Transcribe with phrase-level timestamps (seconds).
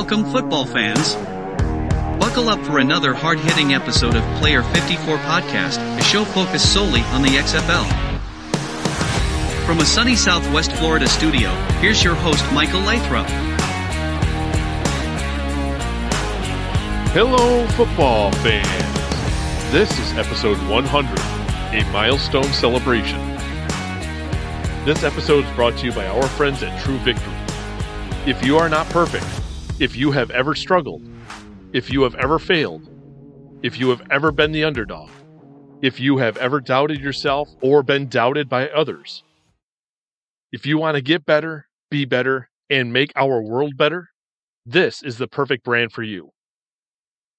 [0.00, 1.16] Welcome, football fans.
[2.20, 7.00] Buckle up for another hard hitting episode of Player 54 Podcast, a show focused solely
[7.10, 7.84] on the XFL.
[9.66, 11.50] From a sunny Southwest Florida studio,
[11.80, 13.26] here's your host, Michael Lathrop.
[17.10, 19.72] Hello, football fans.
[19.72, 21.18] This is episode 100,
[21.74, 23.18] a milestone celebration.
[24.84, 27.34] This episode is brought to you by our friends at True Victory.
[28.26, 29.26] If you are not perfect,
[29.80, 31.02] if you have ever struggled,
[31.72, 32.88] if you have ever failed,
[33.62, 35.08] if you have ever been the underdog,
[35.82, 39.22] if you have ever doubted yourself or been doubted by others,
[40.50, 44.08] if you want to get better, be better, and make our world better,
[44.66, 46.30] this is the perfect brand for you.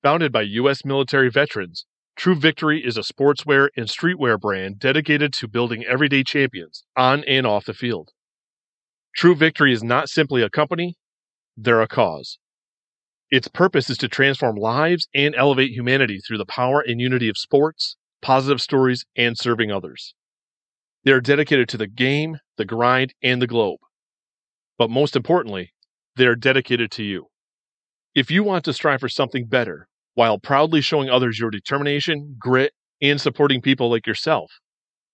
[0.02, 0.86] Founded by U.S.
[0.86, 6.84] military veterans, True Victory is a sportswear and streetwear brand dedicated to building everyday champions
[6.96, 8.12] on and off the field.
[9.16, 10.96] True Victory is not simply a company,
[11.64, 12.40] they're a cause.
[13.30, 17.38] Its purpose is to transform lives and elevate humanity through the power and unity of
[17.38, 20.16] sports, positive stories, and serving others.
[21.04, 23.80] They are dedicated to the game, the grind, and the globe.
[24.78, 25.74] But most importantly,
[26.16, 27.28] they are dedicated to you.
[28.16, 32.74] If you want to strive for something better while proudly showing others your determination, grit,
[33.02, 34.52] and supporting people like yourself,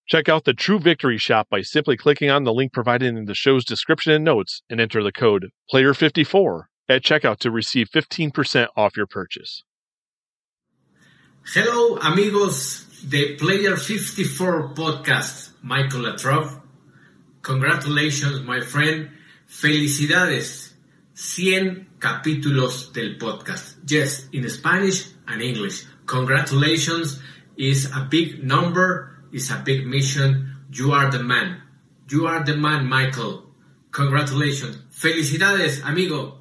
[0.07, 3.33] check out the True Victory shop by simply clicking on the link provided in the
[3.35, 8.95] show's description and notes and enter the code PLAYER54 at checkout to receive 15% off
[8.95, 9.63] your purchase.
[11.53, 15.51] Hello, amigos de Player 54 podcast.
[15.61, 16.61] Michael Latrobe.
[17.41, 19.09] Congratulations, my friend.
[19.47, 20.73] Felicidades.
[21.15, 23.75] 100 capítulos del podcast.
[23.87, 25.85] Yes, in Spanish and English.
[26.05, 27.21] Congratulations
[27.57, 30.55] is a big number, is a big mission.
[30.71, 31.61] You are the man.
[32.09, 33.43] You are the man, Michael.
[33.91, 34.77] Congratulations.
[34.89, 36.37] Felicidades, amigo.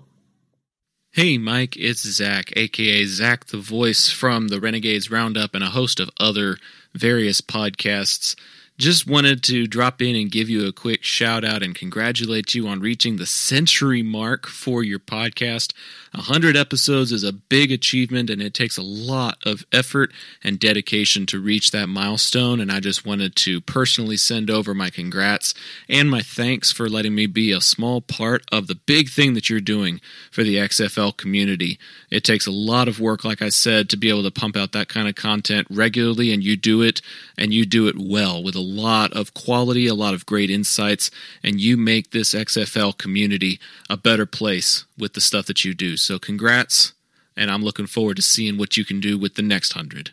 [1.11, 5.99] Hey, Mike, it's Zach, aka Zach the Voice from the Renegades Roundup and a host
[5.99, 6.57] of other
[6.95, 8.37] various podcasts.
[8.79, 12.67] Just wanted to drop in and give you a quick shout out and congratulate you
[12.67, 15.73] on reaching the century mark for your podcast.
[16.17, 20.13] A hundred episodes is a big achievement and it takes a lot of effort
[20.45, 22.61] and dedication to reach that milestone.
[22.61, 25.55] And I just wanted to personally send over my congrats
[25.89, 29.51] and my thanks for letting me be a small part of the big thing that
[29.51, 31.81] you're doing for the XFL community.
[32.11, 34.71] It takes a lot of work, like I said, to be able to pump out
[34.71, 37.03] that kind of content regularly, and you do it
[37.37, 41.11] and you do it well with a lot of quality, a lot of great insights,
[41.43, 43.59] and you make this XFL community
[43.91, 45.97] a better place with the stuff that you do.
[45.97, 46.95] So, congrats,
[47.37, 50.13] and I'm looking forward to seeing what you can do with the next hundred.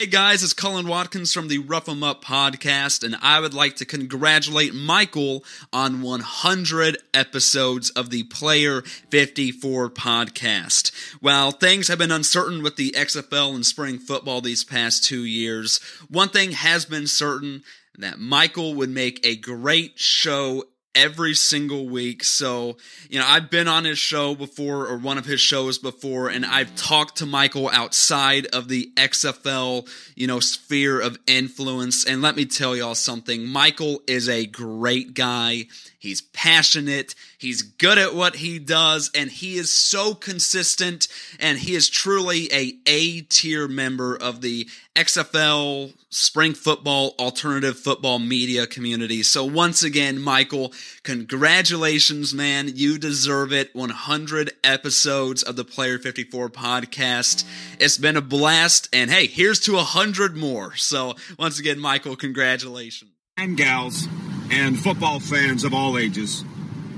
[0.00, 3.76] Hey guys, it's Cullen Watkins from the Rough 'em Up podcast, and I would like
[3.76, 10.90] to congratulate Michael on 100 episodes of the Player 54 podcast.
[11.20, 15.78] While things have been uncertain with the XFL and spring football these past two years,
[16.08, 17.62] one thing has been certain
[17.96, 22.24] that Michael would make a great show every single week.
[22.24, 22.76] So,
[23.08, 26.44] you know, I've been on his show before or one of his shows before, and
[26.44, 32.04] I've talked to Michael outside of the XFL, you know, sphere of influence.
[32.04, 35.66] And let me tell y'all something Michael is a great guy.
[35.98, 37.14] He's passionate.
[37.44, 41.08] He's good at what he does, and he is so consistent.
[41.38, 44.66] And he is truly a A tier member of the
[44.96, 49.22] XFL spring football alternative football media community.
[49.22, 50.72] So once again, Michael,
[51.02, 52.70] congratulations, man!
[52.74, 53.74] You deserve it.
[53.74, 57.44] 100 episodes of the Player 54 podcast.
[57.78, 60.76] It's been a blast, and hey, here's to 100 more.
[60.76, 63.10] So once again, Michael, congratulations.
[63.36, 64.08] And gals
[64.50, 66.42] and football fans of all ages.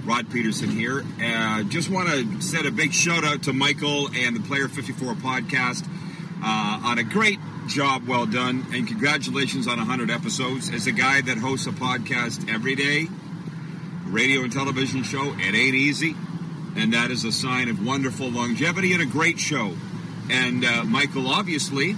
[0.06, 1.04] Rod Peterson here.
[1.20, 5.14] Uh, just want to send a big shout out to Michael and the Player 54
[5.14, 5.84] podcast
[6.42, 8.66] uh, on a great job well done.
[8.72, 10.70] And congratulations on 100 episodes.
[10.70, 13.08] As a guy that hosts a podcast every day,
[14.04, 16.14] radio and television show, it ain't easy.
[16.76, 19.74] And that is a sign of wonderful longevity and a great show.
[20.30, 21.96] And uh, Michael, obviously,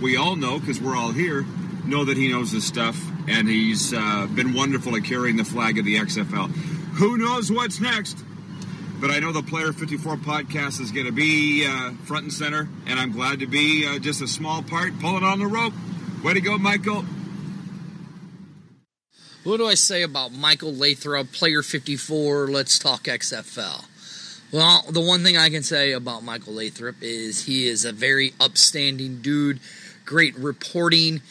[0.00, 1.44] we all know because we're all here,
[1.84, 5.78] know that he knows his stuff and he's uh, been wonderful at carrying the flag
[5.78, 6.77] of the XFL.
[6.98, 8.18] Who knows what's next?
[9.00, 12.68] But I know the Player 54 podcast is going to be uh, front and center,
[12.88, 15.74] and I'm glad to be uh, just a small part pulling on the rope.
[16.24, 17.04] Way to go, Michael.
[19.44, 22.48] What do I say about Michael Lathrop, Player 54?
[22.48, 23.84] Let's talk XFL.
[24.50, 28.34] Well, the one thing I can say about Michael Lathrop is he is a very
[28.40, 29.60] upstanding dude,
[30.04, 31.22] great reporting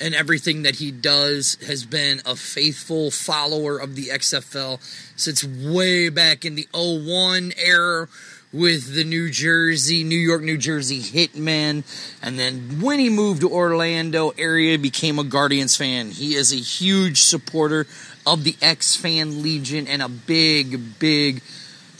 [0.00, 4.80] and everything that he does has been a faithful follower of the XFL
[5.16, 8.08] since way back in the 01 era
[8.52, 11.82] with the New Jersey, New York, New Jersey Hitmen.
[12.22, 16.10] And then when he moved to Orlando area, became a Guardians fan.
[16.10, 17.86] He is a huge supporter
[18.24, 21.42] of the X Fan Legion and a big, big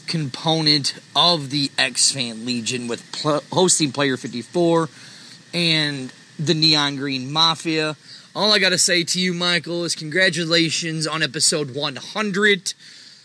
[0.06, 4.88] component of the X Fan Legion with pl- hosting Player 54
[5.52, 7.97] and the Neon Green Mafia.
[8.35, 12.75] All I got to say to you, Michael, is congratulations on episode 100.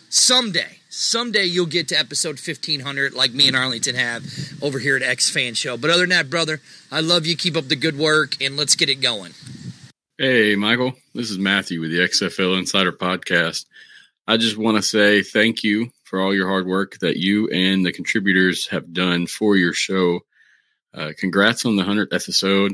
[0.09, 4.23] Someday, someday you'll get to episode 1500 like me and Arlington have
[4.61, 5.77] over here at X Fan Show.
[5.77, 6.61] But other than that, brother,
[6.91, 7.35] I love you.
[7.35, 9.33] Keep up the good work and let's get it going.
[10.17, 10.93] Hey, Michael.
[11.15, 13.65] This is Matthew with the XFL Insider Podcast.
[14.27, 17.83] I just want to say thank you for all your hard work that you and
[17.83, 20.19] the contributors have done for your show.
[20.93, 22.73] Uh, congrats on the 100th episode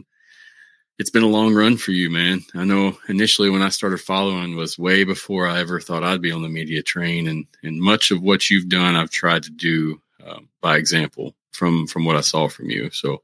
[0.98, 2.42] it's been a long run for you, man.
[2.54, 6.32] I know initially when I started following was way before I ever thought I'd be
[6.32, 10.02] on the media train, and and much of what you've done, I've tried to do
[10.26, 12.90] uh, by example from from what I saw from you.
[12.92, 13.22] So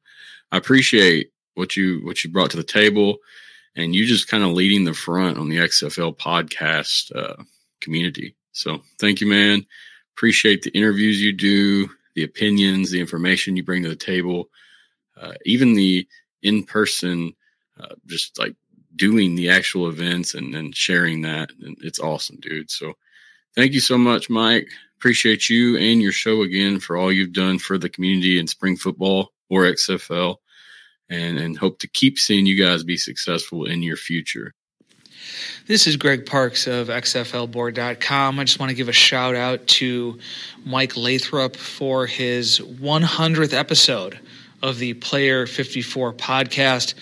[0.52, 3.18] I appreciate what you what you brought to the table,
[3.76, 7.42] and you just kind of leading the front on the XFL podcast uh,
[7.80, 8.36] community.
[8.52, 9.66] So thank you, man.
[10.18, 14.50] Appreciate the interviews you do, the opinions, the information you bring to the table,
[15.20, 16.06] uh, even the
[16.44, 17.34] in person
[17.82, 18.56] uh, just like
[18.96, 21.52] doing the actual events and, and sharing that.
[21.62, 22.70] And it's awesome, dude.
[22.70, 22.94] So
[23.56, 24.68] thank you so much, Mike.
[24.98, 28.78] Appreciate you and your show again for all you've done for the community in spring
[28.78, 30.38] football or XFL
[31.10, 34.54] and, and hope to keep seeing you guys be successful in your future.
[35.68, 38.40] This is Greg Parks of XFLboard.com.
[38.40, 40.20] I just want to give a shout out to
[40.66, 44.20] Mike Lathrop for his 100th episode
[44.62, 46.94] of the Player 54 podcast.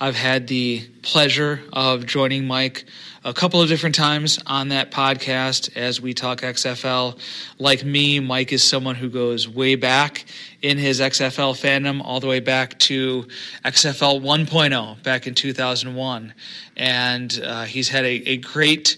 [0.00, 2.84] I've had the pleasure of joining Mike
[3.24, 7.18] a couple of different times on that podcast as we talk XFL.
[7.58, 10.24] Like me, Mike is someone who goes way back
[10.62, 13.26] in his XFL fandom, all the way back to
[13.64, 16.34] XFL 1.0 back in 2001.
[16.76, 18.96] And uh, he's had a, a great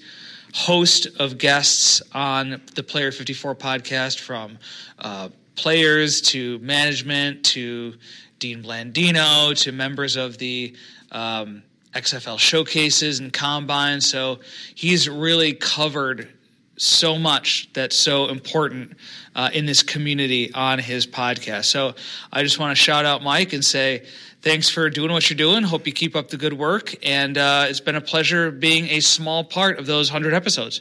[0.54, 4.58] host of guests on the Player 54 podcast from
[4.98, 7.94] uh, players to management to
[8.38, 10.74] Dean Blandino to members of the
[11.12, 11.62] um,
[11.94, 14.06] XFL showcases and combines.
[14.06, 14.40] So
[14.74, 16.28] he's really covered
[16.76, 18.96] so much that's so important
[19.34, 21.66] uh, in this community on his podcast.
[21.66, 21.94] So
[22.32, 24.06] I just want to shout out Mike and say
[24.40, 25.62] thanks for doing what you're doing.
[25.62, 26.94] Hope you keep up the good work.
[27.04, 30.80] And uh, it's been a pleasure being a small part of those 100 episodes.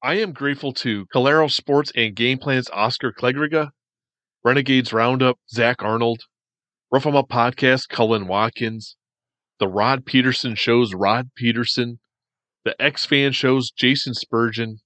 [0.00, 3.70] I am grateful to Calero Sports and Game Plans Oscar Klegriga,
[4.44, 6.22] Renegades Roundup Zach Arnold,
[6.92, 8.96] Rough 'em Up Podcast Cullen Watkins,
[9.58, 11.98] The Rod Peterson Show's Rod Peterson,
[12.64, 14.78] The X Fan Show's Jason Spurgeon,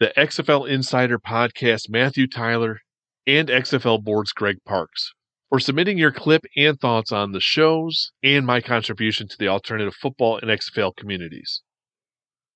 [0.00, 2.82] The XFL Insider Podcast Matthew Tyler,
[3.26, 5.14] and XFL Board's Greg Parks
[5.48, 9.94] for submitting your clip and thoughts on the shows and my contribution to the alternative
[9.94, 11.62] football and XFL communities.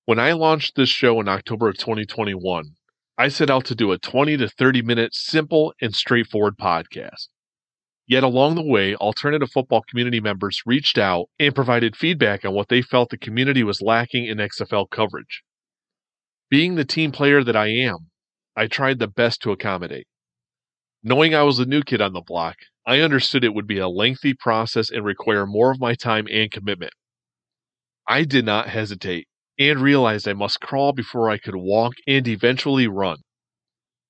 [0.07, 2.77] When I launched this show in October of 2021,
[3.17, 7.27] I set out to do a 20 to 30 minute simple and straightforward podcast.
[8.07, 12.69] Yet along the way, alternative football community members reached out and provided feedback on what
[12.69, 15.43] they felt the community was lacking in XFL coverage.
[16.49, 18.09] Being the team player that I am,
[18.55, 20.07] I tried the best to accommodate.
[21.03, 23.89] Knowing I was a new kid on the block, I understood it would be a
[23.89, 26.93] lengthy process and require more of my time and commitment.
[28.07, 29.27] I did not hesitate
[29.59, 33.17] and realized I must crawl before I could walk and eventually run.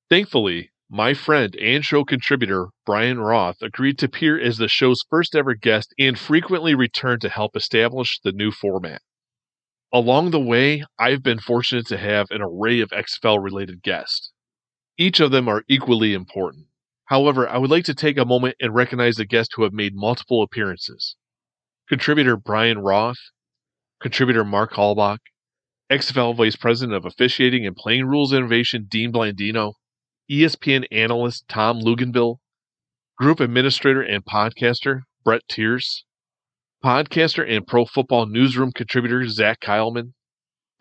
[0.10, 5.36] Thankfully, my friend and show contributor Brian Roth agreed to appear as the show's first
[5.36, 9.02] ever guest and frequently returned to help establish the new format.
[9.92, 14.32] Along the way, I've been fortunate to have an array of XFL related guests.
[14.98, 16.68] Each of them are equally important.
[17.06, 19.96] However, I would like to take a moment and recognize the guests who have made
[19.96, 21.16] multiple appearances.
[21.88, 23.20] Contributor Brian Roth,
[24.02, 25.20] contributor Mark Hallbach,
[25.90, 29.74] XFL Vice President of Officiating and Playing Rules Innovation Dean Blandino,
[30.30, 32.40] ESPN analyst Tom Luginbill,
[33.18, 36.04] Group Administrator and podcaster Brett Tiers,
[36.84, 40.12] podcaster and Pro Football Newsroom contributor Zach Kyleman,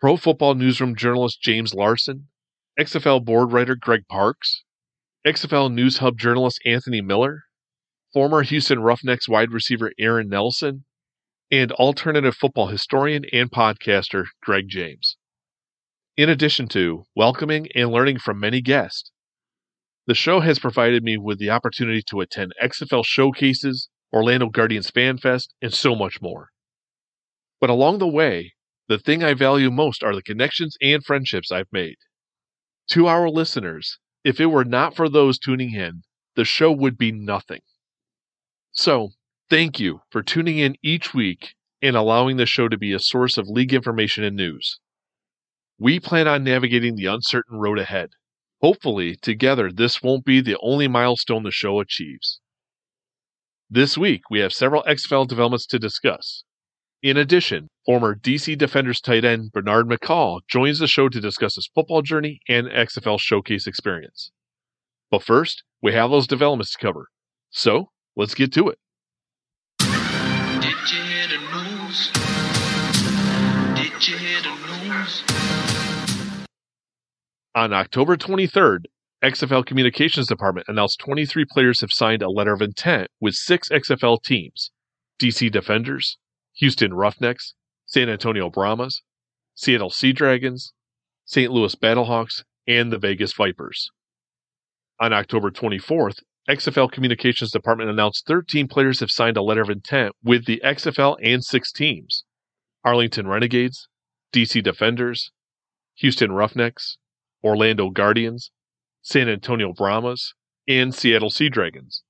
[0.01, 2.27] Pro Football Newsroom journalist James Larson,
[2.77, 4.65] XFL board writer Greg Parks,
[5.25, 7.43] XFL News Hub journalist Anthony Miller,
[8.11, 10.83] former Houston Roughnecks wide receiver Aaron Nelson,
[11.51, 15.17] and alternative football historian and podcaster Greg James.
[16.17, 19.11] In addition to welcoming and learning from many guests,
[20.07, 25.17] the show has provided me with the opportunity to attend XFL showcases, Orlando Guardians Fan
[25.19, 26.49] Fest, and so much more.
[27.59, 28.55] But along the way,
[28.87, 31.97] the thing I value most are the connections and friendships I've made.
[32.91, 36.03] To our listeners, If it were not for those tuning in,
[36.35, 37.61] the show would be nothing.
[38.71, 39.11] So,
[39.49, 43.37] thank you for tuning in each week and allowing the show to be a source
[43.37, 44.79] of league information and news.
[45.79, 48.09] We plan on navigating the uncertain road ahead.
[48.61, 52.39] Hopefully, together, this won't be the only milestone the show achieves.
[53.69, 56.43] This week, we have several XFL developments to discuss.
[57.03, 61.69] In addition, former DC Defenders tight end Bernard McCall joins the show to discuss his
[61.75, 64.31] football journey and XFL showcase experience.
[65.11, 67.09] But first, we have those developments to cover.
[67.51, 68.79] So, let's get to it.
[77.57, 78.81] On October 23rd,
[79.23, 84.21] XFL Communications Department announced 23 players have signed a letter of intent with six XFL
[84.21, 84.69] teams
[85.19, 86.19] DC Defenders,
[86.57, 87.55] Houston Roughnecks,
[87.87, 89.01] San Antonio Brahmas,
[89.55, 90.71] Seattle Sea Dragons,
[91.25, 91.51] St.
[91.51, 93.89] Louis Battlehawks, and the Vegas Vipers.
[94.99, 100.13] On October 24th, XFL Communications Department announced 13 players have signed a letter of intent
[100.23, 102.23] with the XFL and six teams
[102.85, 103.87] Arlington Renegades,
[104.31, 105.31] DC Defenders,
[105.95, 106.99] Houston Roughnecks,
[107.43, 108.51] Orlando Guardians,
[109.01, 110.33] San Antonio Brahmas,
[110.67, 112.03] and Seattle Sea Dragons.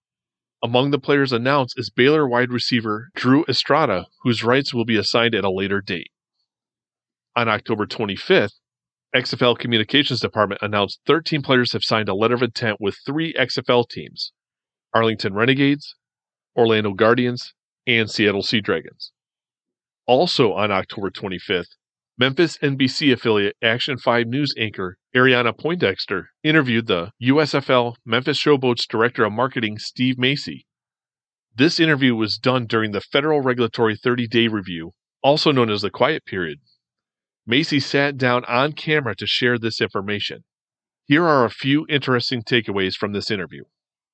[0.63, 5.35] Among the players announced is Baylor wide receiver Drew Estrada, whose rights will be assigned
[5.35, 6.11] at a later date.
[7.35, 8.53] On October 25th,
[9.15, 13.87] XFL Communications Department announced 13 players have signed a letter of intent with three XFL
[13.87, 14.33] teams
[14.93, 15.95] Arlington Renegades,
[16.55, 17.53] Orlando Guardians,
[17.85, 19.11] and Seattle Sea Dragons.
[20.07, 21.75] Also on October 25th,
[22.19, 29.23] Memphis NBC affiliate Action 5 News anchor Ariana Poindexter interviewed the USFL Memphis Showboats Director
[29.23, 30.65] of Marketing Steve Macy.
[31.55, 35.91] This interview was done during the Federal Regulatory 30 Day Review, also known as the
[35.91, 36.57] Quiet Period.
[37.45, 40.43] Macy sat down on camera to share this information.
[41.05, 43.65] Here are a few interesting takeaways from this interview.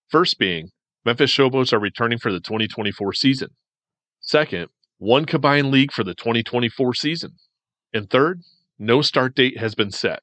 [0.10, 0.72] First being,
[1.06, 3.52] Memphis Showboats are returning for the 2024 season.
[4.20, 4.68] Second,
[4.98, 7.38] one combined league for the 2024 season.
[7.94, 8.42] And third,
[8.80, 10.22] no start date has been set.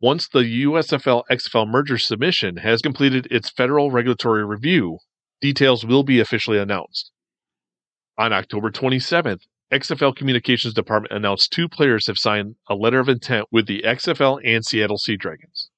[0.00, 4.98] Once the USFL XFL merger submission has completed its federal regulatory review,
[5.40, 7.10] details will be officially announced.
[8.16, 13.46] On October 27th, XFL Communications Department announced two players have signed a letter of intent
[13.50, 15.70] with the XFL and Seattle Sea Dragons.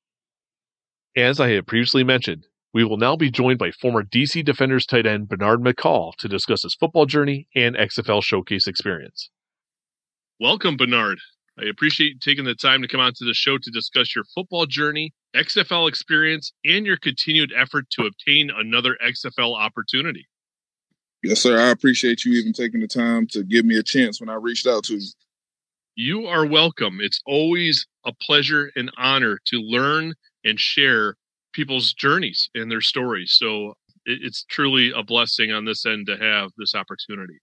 [1.16, 5.06] As I had previously mentioned, we will now be joined by former DC Defenders tight
[5.06, 9.30] end Bernard McCall to discuss his football journey and XFL showcase experience.
[10.40, 11.18] Welcome, Bernard.
[11.58, 14.24] I appreciate you taking the time to come on to the show to discuss your
[14.34, 20.26] football journey, XFL experience, and your continued effort to obtain another XFL opportunity.
[21.22, 21.60] Yes, sir.
[21.60, 24.66] I appreciate you even taking the time to give me a chance when I reached
[24.66, 25.06] out to you.
[25.94, 27.00] You are welcome.
[27.02, 31.16] It's always a pleasure and honor to learn and share
[31.52, 33.36] people's journeys and their stories.
[33.38, 33.74] So
[34.06, 37.40] it's truly a blessing on this end to have this opportunity.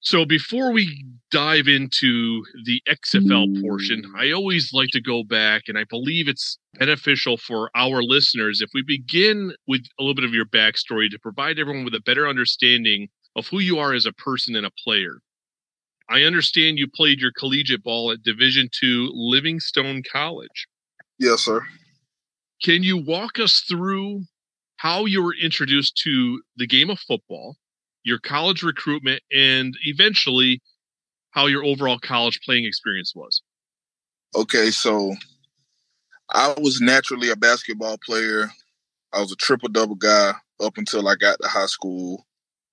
[0.00, 5.76] So before we dive into the XFL portion, I always like to go back and
[5.76, 10.32] I believe it's beneficial for our listeners if we begin with a little bit of
[10.32, 14.12] your backstory to provide everyone with a better understanding of who you are as a
[14.12, 15.18] person and a player.
[16.08, 20.68] I understand you played your collegiate ball at Division II Livingstone College.
[21.18, 21.66] Yes, sir.
[22.62, 24.22] Can you walk us through
[24.76, 27.56] how you were introduced to the game of football
[28.04, 30.62] your college recruitment, and eventually
[31.30, 33.42] how your overall college playing experience was.
[34.34, 35.14] Okay, so
[36.30, 38.50] I was naturally a basketball player.
[39.12, 42.26] I was a triple double guy up until I got to high school.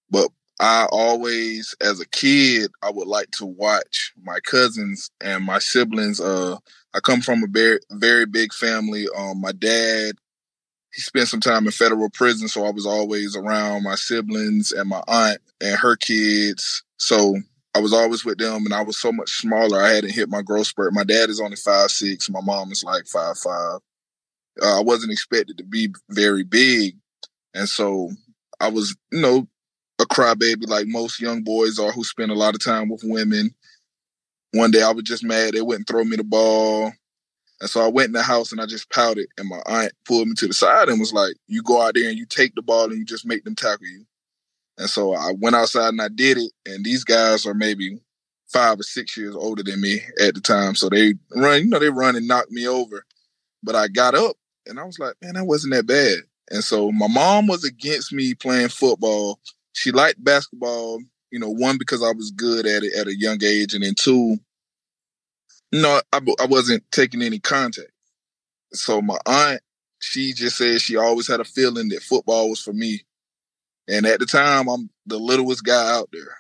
[0.10, 0.30] But
[0.60, 6.20] I always, as a kid, I would like to watch my cousins and my siblings.
[6.20, 6.58] Uh,
[6.94, 9.06] I come from a very, very big family.
[9.18, 10.16] Um, my dad
[10.96, 14.88] he spent some time in federal prison, so I was always around my siblings and
[14.88, 16.84] my aunt and her kids.
[16.98, 17.36] So
[17.76, 19.82] I was always with them, and I was so much smaller.
[19.82, 20.94] I hadn't hit my growth spurt.
[20.94, 22.30] My dad is only five six.
[22.30, 23.80] My mom is like five five.
[24.62, 26.96] Uh, I wasn't expected to be very big,
[27.54, 28.12] and so
[28.62, 29.48] I was, you know,
[30.00, 33.54] a crybaby like most young boys are who spend a lot of time with women.
[34.54, 36.94] One day I was just mad they wouldn't throw me the ball.
[37.62, 40.28] And so I went in the house and I just pouted, and my aunt pulled
[40.28, 42.62] me to the side and was like, "You go out there and you take the
[42.62, 44.06] ball and you just make them tackle you."
[44.78, 46.52] And so I went outside and I did it.
[46.66, 48.00] And these guys are maybe
[48.48, 51.80] five or six years older than me at the time, so they run, you know,
[51.80, 53.06] they run and knock me over.
[53.64, 54.36] But I got up
[54.66, 56.20] and I was like, "Man, that wasn't that bad."
[56.52, 59.40] And so my mom was against me playing football.
[59.74, 61.00] She liked basketball,
[61.32, 63.96] you know, one because I was good at it at a young age, and then
[63.96, 64.38] two,
[65.82, 67.92] no, I, I wasn't taking any contact.
[68.74, 69.62] so my aunt,
[70.00, 73.02] she just said she always had a feeling that football was for me.
[73.88, 76.38] And at the time, I'm the littlest guy out there.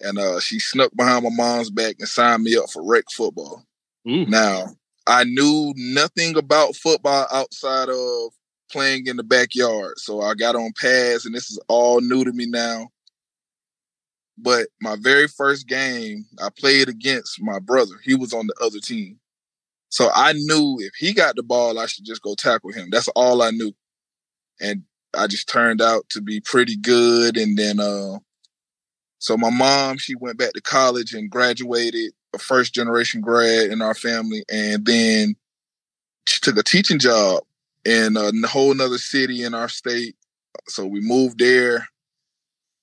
[0.00, 3.64] And uh, she snuck behind my mom's back and signed me up for rec football.
[4.08, 4.26] Ooh.
[4.26, 4.66] Now,
[5.06, 8.32] I knew nothing about football outside of
[8.70, 9.94] playing in the backyard.
[9.98, 12.88] So I got on pads, and this is all new to me now.
[14.38, 17.94] But my very first game, I played against my brother.
[18.04, 19.18] He was on the other team.
[19.88, 22.88] So I knew if he got the ball, I should just go tackle him.
[22.90, 23.72] That's all I knew.
[24.60, 24.82] And
[25.14, 27.36] I just turned out to be pretty good.
[27.36, 28.18] And then, uh,
[29.18, 33.80] so my mom, she went back to college and graduated, a first generation grad in
[33.80, 34.44] our family.
[34.50, 35.36] And then
[36.26, 37.42] she took a teaching job
[37.84, 40.16] in a whole nother city in our state.
[40.68, 41.88] So we moved there.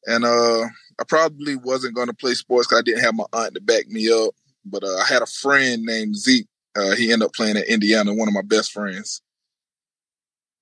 [0.05, 0.65] And uh,
[0.99, 3.87] I probably wasn't going to play sports because I didn't have my aunt to back
[3.87, 4.33] me up.
[4.65, 6.47] But uh, I had a friend named Zeke.
[6.75, 9.21] Uh, he ended up playing at Indiana, one of my best friends.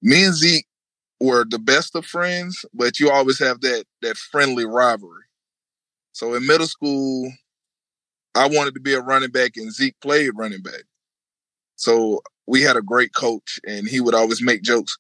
[0.02, 0.66] Me and Zeke
[1.20, 5.24] were the best of friends, but you always have that that friendly rivalry.
[6.14, 7.32] So in middle school,
[8.36, 10.84] I wanted to be a running back, and Zeke played running back.
[11.76, 14.98] So we had a great coach, and he would always make jokes.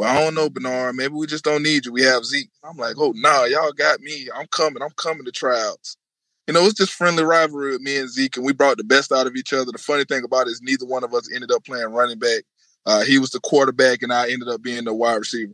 [0.00, 0.96] Well, I don't know, Bernard.
[0.96, 1.92] Maybe we just don't need you.
[1.92, 2.48] We have Zeke.
[2.64, 4.30] I'm like, oh no, nah, y'all got me.
[4.34, 4.82] I'm coming.
[4.82, 5.98] I'm coming to tryouts.
[6.46, 9.12] You know, it's just friendly rivalry with me and Zeke, and we brought the best
[9.12, 9.70] out of each other.
[9.70, 12.44] The funny thing about it is neither one of us ended up playing running back.
[12.86, 15.52] Uh, he was the quarterback, and I ended up being the wide receiver.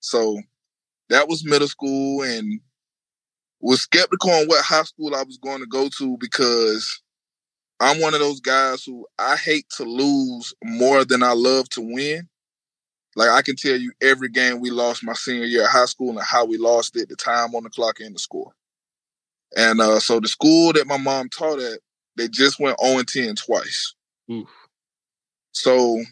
[0.00, 0.42] So
[1.08, 2.60] that was middle school, and
[3.62, 7.00] was skeptical on what high school I was going to go to because
[7.80, 11.80] I'm one of those guys who I hate to lose more than I love to
[11.80, 12.28] win.
[13.16, 16.10] Like I can tell you every game we lost my senior year of high school
[16.10, 18.52] and how we lost it, the time on the clock and the score.
[19.56, 21.80] And uh, so the school that my mom taught at,
[22.16, 23.94] they just went 0 and 10 twice.
[24.30, 24.48] Oof.
[25.52, 26.02] So,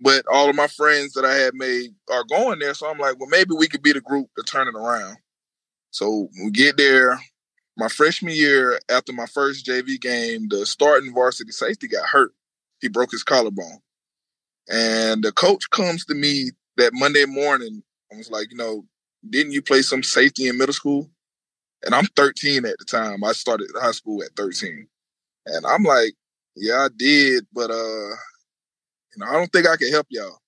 [0.00, 2.74] but all of my friends that I had made are going there.
[2.74, 5.16] So I'm like, well, maybe we could be the group to turn it around.
[5.90, 7.18] So we get there.
[7.76, 12.32] My freshman year, after my first JV game, the starting varsity safety got hurt.
[12.80, 13.78] He broke his collarbone.
[14.70, 18.84] And the coach comes to me that Monday morning and was like, you know,
[19.30, 21.10] didn't you play some safety in middle school?
[21.84, 23.24] And I'm 13 at the time.
[23.24, 24.86] I started high school at 13.
[25.46, 26.14] And I'm like,
[26.56, 30.38] yeah, I did, but uh, you know, I don't think I can help y'all.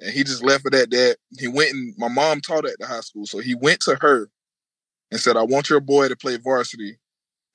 [0.00, 1.16] And he just left it at that.
[1.38, 3.26] He went and my mom taught at the high school.
[3.26, 4.30] So he went to her
[5.10, 6.98] and said, I want your boy to play varsity.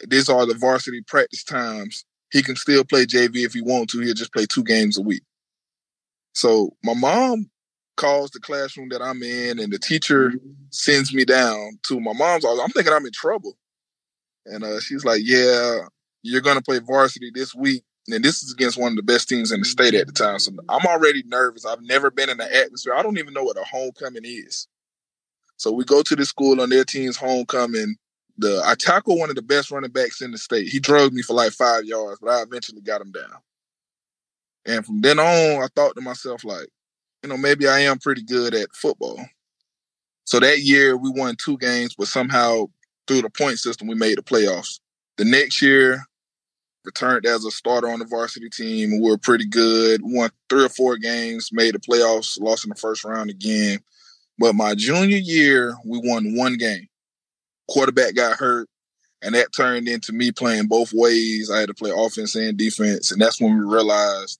[0.07, 2.05] These are the varsity practice times.
[2.31, 4.01] He can still play JV if he wants to.
[4.01, 5.23] He'll just play two games a week.
[6.35, 7.49] So my mom
[7.97, 10.33] calls the classroom that I'm in, and the teacher
[10.69, 12.61] sends me down to my mom's office.
[12.63, 13.57] I'm thinking I'm in trouble.
[14.45, 15.79] And uh, she's like, Yeah,
[16.21, 17.83] you're going to play varsity this week.
[18.07, 20.37] And this is against one of the best teams in the state at the time.
[20.37, 21.65] So I'm already nervous.
[21.65, 22.93] I've never been in the atmosphere.
[22.93, 24.67] I don't even know what a homecoming is.
[25.57, 27.95] So we go to the school on their team's homecoming.
[28.37, 30.67] The I tackle one of the best running backs in the state.
[30.67, 33.37] He drove me for like five yards, but I eventually got him down.
[34.65, 36.67] And from then on, I thought to myself, like,
[37.23, 39.19] you know, maybe I am pretty good at football.
[40.25, 42.65] So that year we won two games, but somehow
[43.07, 44.79] through the point system, we made the playoffs.
[45.17, 46.03] The next year,
[46.83, 50.01] returned as a starter on the varsity team, we were pretty good.
[50.03, 53.79] Won three or four games, made the playoffs, lost in the first round again.
[54.37, 56.87] But my junior year, we won one game.
[57.69, 58.67] Quarterback got hurt,
[59.21, 61.49] and that turned into me playing both ways.
[61.49, 64.39] I had to play offense and defense, and that's when we realized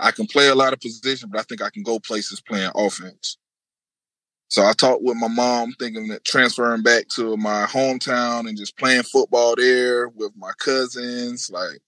[0.00, 2.72] I can play a lot of position, but I think I can go places playing
[2.74, 3.38] offense.
[4.48, 8.76] So I talked with my mom, thinking that transferring back to my hometown and just
[8.76, 11.80] playing football there with my cousins, like,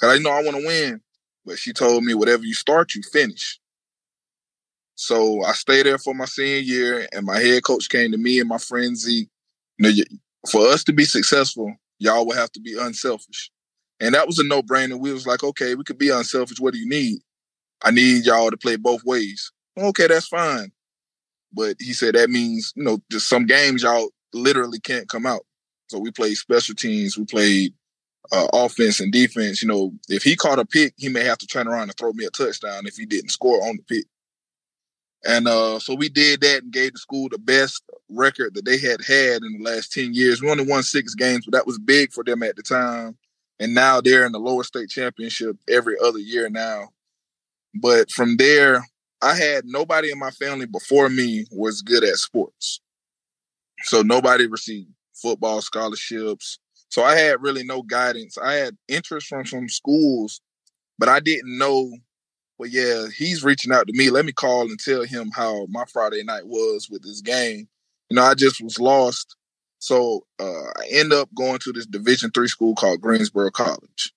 [0.00, 1.00] cause I know I want to win.
[1.46, 3.58] But she told me, whatever you start, you finish.
[4.94, 8.38] So I stayed there for my senior year, and my head coach came to me
[8.38, 9.30] and my friend Zeke.
[9.78, 10.04] You know,
[10.50, 13.50] for us to be successful, y'all will have to be unselfish.
[13.98, 14.98] And that was a no brainer.
[14.98, 16.60] We was like, okay, we could be unselfish.
[16.60, 17.20] What do you need?
[17.82, 19.52] I need y'all to play both ways.
[19.78, 20.72] Okay, that's fine.
[21.52, 25.42] But he said that means, you know, just some games y'all literally can't come out.
[25.88, 27.74] So we played special teams, we played
[28.32, 29.62] uh, offense and defense.
[29.62, 32.12] You know, if he caught a pick, he may have to turn around and throw
[32.12, 34.06] me a touchdown if he didn't score on the pick.
[35.26, 38.78] And uh, so we did that and gave the school the best record that they
[38.78, 40.40] had had in the last 10 years.
[40.40, 43.16] We only won six games, but that was big for them at the time.
[43.58, 46.88] And now they're in the lower state championship every other year now.
[47.74, 48.82] But from there,
[49.22, 52.80] I had nobody in my family before me was good at sports.
[53.84, 56.58] So nobody received football scholarships.
[56.88, 58.36] So I had really no guidance.
[58.38, 60.40] I had interest from some schools,
[60.98, 61.92] but I didn't know
[62.58, 64.10] But yeah, he's reaching out to me.
[64.10, 67.68] Let me call and tell him how my Friday night was with this game.
[68.10, 69.36] You know, I just was lost.
[69.78, 70.44] So uh,
[70.78, 74.12] I end up going to this Division three school called Greensboro College.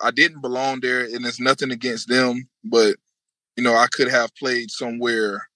[0.00, 2.96] I didn't belong there, and it's nothing against them, but
[3.56, 5.48] you know, I could have played somewhere,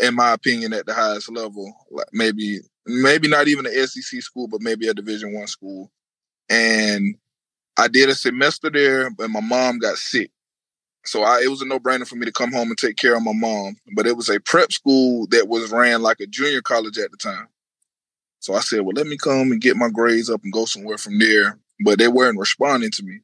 [0.00, 4.46] in my opinion, at the highest level, like maybe maybe not even an SEC school,
[4.46, 5.90] but maybe a Division one school.
[6.50, 7.16] And
[7.76, 10.30] I did a semester there, but my mom got sick.
[11.06, 13.16] So I, it was a no brainer for me to come home and take care
[13.16, 13.76] of my mom.
[13.94, 17.16] But it was a prep school that was ran like a junior college at the
[17.16, 17.48] time.
[18.40, 20.98] So I said, well, let me come and get my grades up and go somewhere
[20.98, 21.58] from there.
[21.84, 23.20] But they weren't responding to me.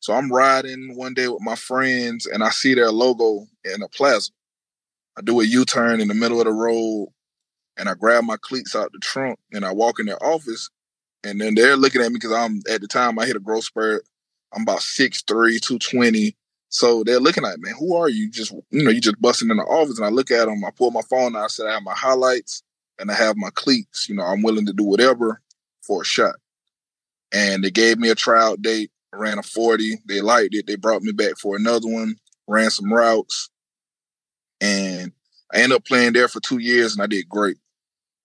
[0.00, 3.88] So I'm riding one day with my friends and I see their logo in a
[3.88, 4.30] plaza.
[5.16, 7.08] I do a U turn in the middle of the road
[7.76, 10.70] and I grab my cleats out the trunk and I walk in their office.
[11.24, 13.64] And then they're looking at me because I'm at the time I hit a growth
[13.64, 14.04] spurt.
[14.54, 16.36] I'm about 6'3, 220.
[16.70, 18.30] So they're looking at me, who are you?
[18.30, 19.98] Just, you know, you just busting in the office.
[19.98, 21.94] And I look at them, I pull my phone out, I said, I have my
[21.94, 22.62] highlights
[22.98, 24.08] and I have my cleats.
[24.08, 25.40] You know, I'm willing to do whatever
[25.82, 26.36] for a shot.
[27.32, 29.98] And they gave me a tryout date, ran a 40.
[30.06, 30.66] They liked it.
[30.66, 32.16] They brought me back for another one,
[32.46, 33.50] ran some routes.
[34.60, 35.12] And
[35.52, 37.56] I ended up playing there for two years and I did great.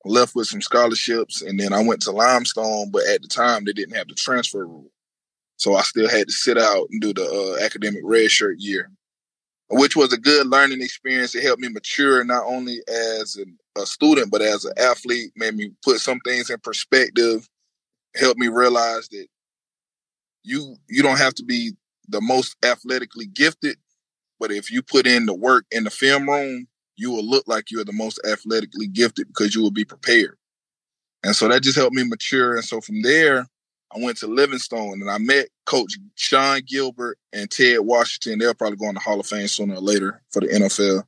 [0.05, 3.63] I left with some scholarships and then I went to Limestone, but at the time
[3.63, 4.91] they didn't have the transfer rule.
[5.57, 8.91] So I still had to sit out and do the uh, academic red shirt year,
[9.69, 11.35] which was a good learning experience.
[11.35, 15.55] It helped me mature not only as an, a student, but as an athlete, made
[15.55, 17.47] me put some things in perspective,
[18.15, 19.27] helped me realize that
[20.43, 21.73] you you don't have to be
[22.07, 23.77] the most athletically gifted,
[24.39, 27.71] but if you put in the work in the film room, you will look like
[27.71, 30.37] you're the most athletically gifted because you will be prepared.
[31.23, 32.55] And so that just helped me mature.
[32.55, 33.47] And so from there,
[33.95, 38.39] I went to Livingstone and I met Coach Sean Gilbert and Ted Washington.
[38.39, 41.03] They'll probably go in the Hall of Fame sooner or later for the NFL.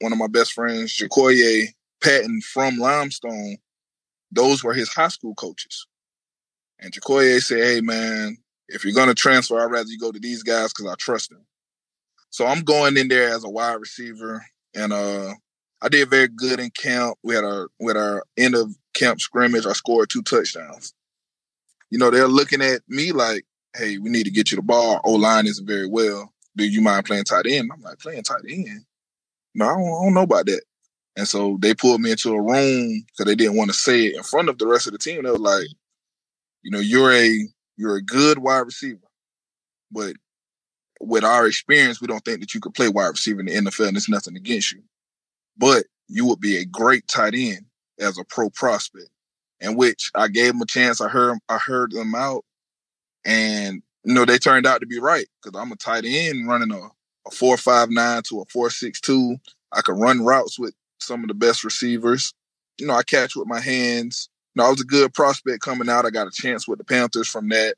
[0.00, 1.68] One of my best friends, Jacoye
[2.02, 3.58] Patton from Limestone,
[4.32, 5.86] those were his high school coaches.
[6.78, 8.38] And Jacoye said, Hey man,
[8.70, 11.44] if you're gonna transfer, I'd rather you go to these guys because I trust them.
[12.30, 15.34] So I'm going in there as a wide receiver, and uh,
[15.82, 17.18] I did very good in camp.
[17.22, 19.66] We had our with our end of camp scrimmage.
[19.66, 20.94] I scored two touchdowns
[21.90, 23.44] you know, they're looking at me like,
[23.76, 25.00] hey, we need to get you the ball.
[25.04, 26.32] O line isn't very well.
[26.56, 27.70] Do you mind playing tight end?
[27.72, 28.84] I'm like, playing tight end?
[29.54, 30.62] No, I don't, I don't know about that.
[31.16, 34.16] And so they pulled me into a room because they didn't want to say it
[34.16, 35.24] in front of the rest of the team.
[35.24, 35.66] They were like,
[36.62, 37.48] you know, you're a
[37.80, 39.00] you're a good wide receiver,
[39.90, 40.14] but
[41.00, 43.88] with our experience, we don't think that you could play wide receiver in the NFL,
[43.88, 44.82] and it's nothing against you.
[45.56, 47.64] But you would be a great tight end
[47.98, 49.08] as a pro prospect
[49.60, 51.00] in which I gave him a chance.
[51.00, 52.44] I heard I heard them out,
[53.24, 56.72] and you know they turned out to be right because I'm a tight end running
[56.72, 56.88] a,
[57.26, 59.36] a four five nine to a four six two.
[59.72, 62.34] I can run routes with some of the best receivers.
[62.78, 64.29] You know, I catch with my hands.
[64.56, 66.04] Know, I was a good prospect coming out.
[66.04, 67.76] I got a chance with the Panthers from that.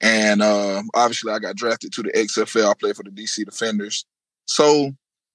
[0.00, 2.70] And uh, obviously, I got drafted to the XFL.
[2.70, 4.06] I played for the DC Defenders.
[4.46, 4.92] So,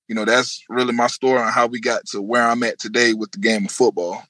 [0.07, 3.13] you know, that's really my story on how we got to where I'm at today
[3.13, 4.23] with the game of football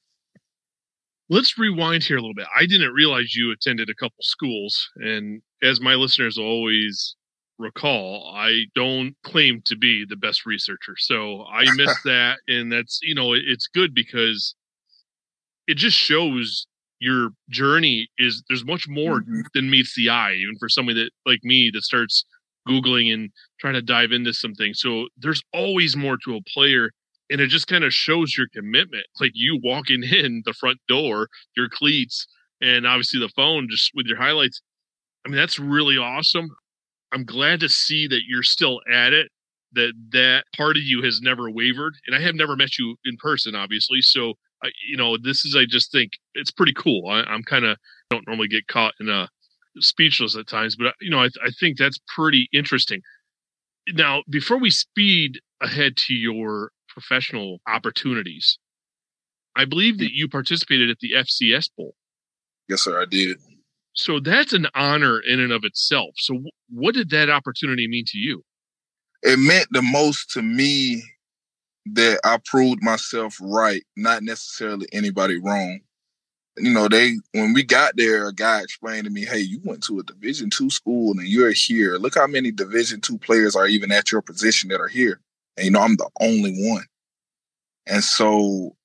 [1.30, 2.48] let's rewind here a little bit.
[2.56, 7.16] I didn't realize you attended a couple schools, and as my listeners always
[7.58, 13.00] recall, I don't claim to be the best researcher, so I missed that, and that's
[13.02, 14.56] you know it's good because
[15.68, 16.68] it just shows
[17.00, 19.42] your journey is there's much more mm-hmm.
[19.54, 22.26] than meets the eye, even for somebody that like me that starts
[22.68, 24.74] googling and trying to dive into something.
[24.74, 26.90] So there's always more to a player
[27.30, 29.06] and it just kind of shows your commitment.
[29.20, 32.28] Like you walking in the front door, your cleats,
[32.62, 34.62] and obviously the phone just with your highlights.
[35.26, 36.50] I mean, that's really awesome.
[37.12, 39.32] I'm glad to see that you're still at it.
[39.74, 43.18] That that part of you has never wavered, and I have never met you in
[43.18, 44.02] person, obviously.
[44.02, 47.10] So, I, you know, this is I just think it's pretty cool.
[47.10, 47.78] I, am kind of
[48.10, 49.30] don't normally get caught in a
[49.80, 53.02] speechless at times, but uh, you know, I, I think that's pretty interesting.
[53.90, 58.58] Now, before we speed ahead to your professional opportunities.
[59.56, 60.00] I believe mm.
[60.00, 61.94] that you participated at the FCS Bowl.
[62.68, 63.38] Yes, sir, I did.
[63.94, 66.16] So that's an honor in and of itself.
[66.18, 68.44] So, what did that opportunity mean to you?
[69.22, 71.04] It meant the most to me
[71.88, 75.82] that I proved myself right, not necessarily anybody wrong.
[76.58, 79.84] You know, they when we got there, a guy explained to me, "Hey, you went
[79.86, 81.98] to a Division two school and you're here.
[81.98, 85.20] Look how many Division two players are even at your position that are here."
[85.58, 86.86] And, you know, I'm the only one.
[87.88, 88.76] And so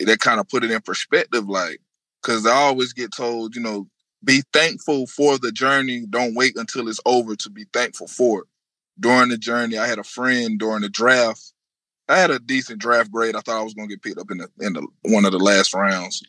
[0.00, 1.80] that kind of put it in perspective, like,
[2.22, 3.88] because I always get told, you know,
[4.24, 6.06] be thankful for the journey.
[6.08, 8.48] Don't wait until it's over to be thankful for it.
[8.98, 11.52] during the journey, I had a friend during the draft.
[12.08, 13.34] I had a decent draft grade.
[13.34, 15.32] I thought I was going to get picked up in the in the one of
[15.32, 16.22] the last rounds.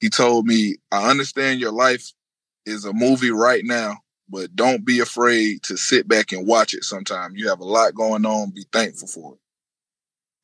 [0.00, 2.12] He told me, "I understand your life
[2.66, 6.84] is a movie right now, but don't be afraid to sit back and watch it.
[6.84, 8.50] Sometime you have a lot going on.
[8.50, 9.40] Be thankful for it."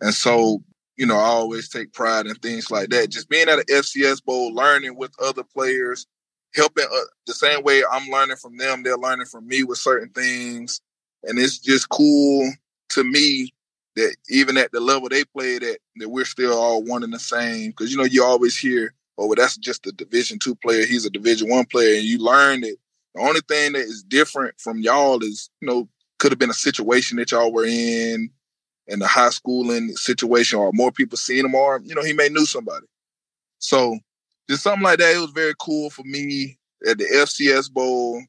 [0.00, 0.62] And so,
[0.96, 3.10] you know, I always take pride in things like that.
[3.10, 6.06] Just being at an FCS bowl, learning with other players,
[6.54, 10.10] helping uh, the same way I'm learning from them, they're learning from me with certain
[10.10, 10.80] things.
[11.24, 12.50] And it's just cool
[12.90, 13.52] to me
[13.98, 17.18] that even at the level they played at, that we're still all one and the
[17.18, 17.70] same.
[17.70, 20.86] Because you know, you always hear, "Oh, well, that's just a Division two player.
[20.86, 22.76] He's a Division one player," and you learn that
[23.14, 26.54] the only thing that is different from y'all is, you know, could have been a
[26.54, 28.30] situation that y'all were in,
[28.86, 32.28] in the high schooling situation, or more people seeing him, or you know, he may
[32.28, 32.86] knew somebody.
[33.58, 33.98] So
[34.48, 35.14] just something like that.
[35.14, 36.58] It was very cool for me
[36.88, 38.22] at the FCS Bowl.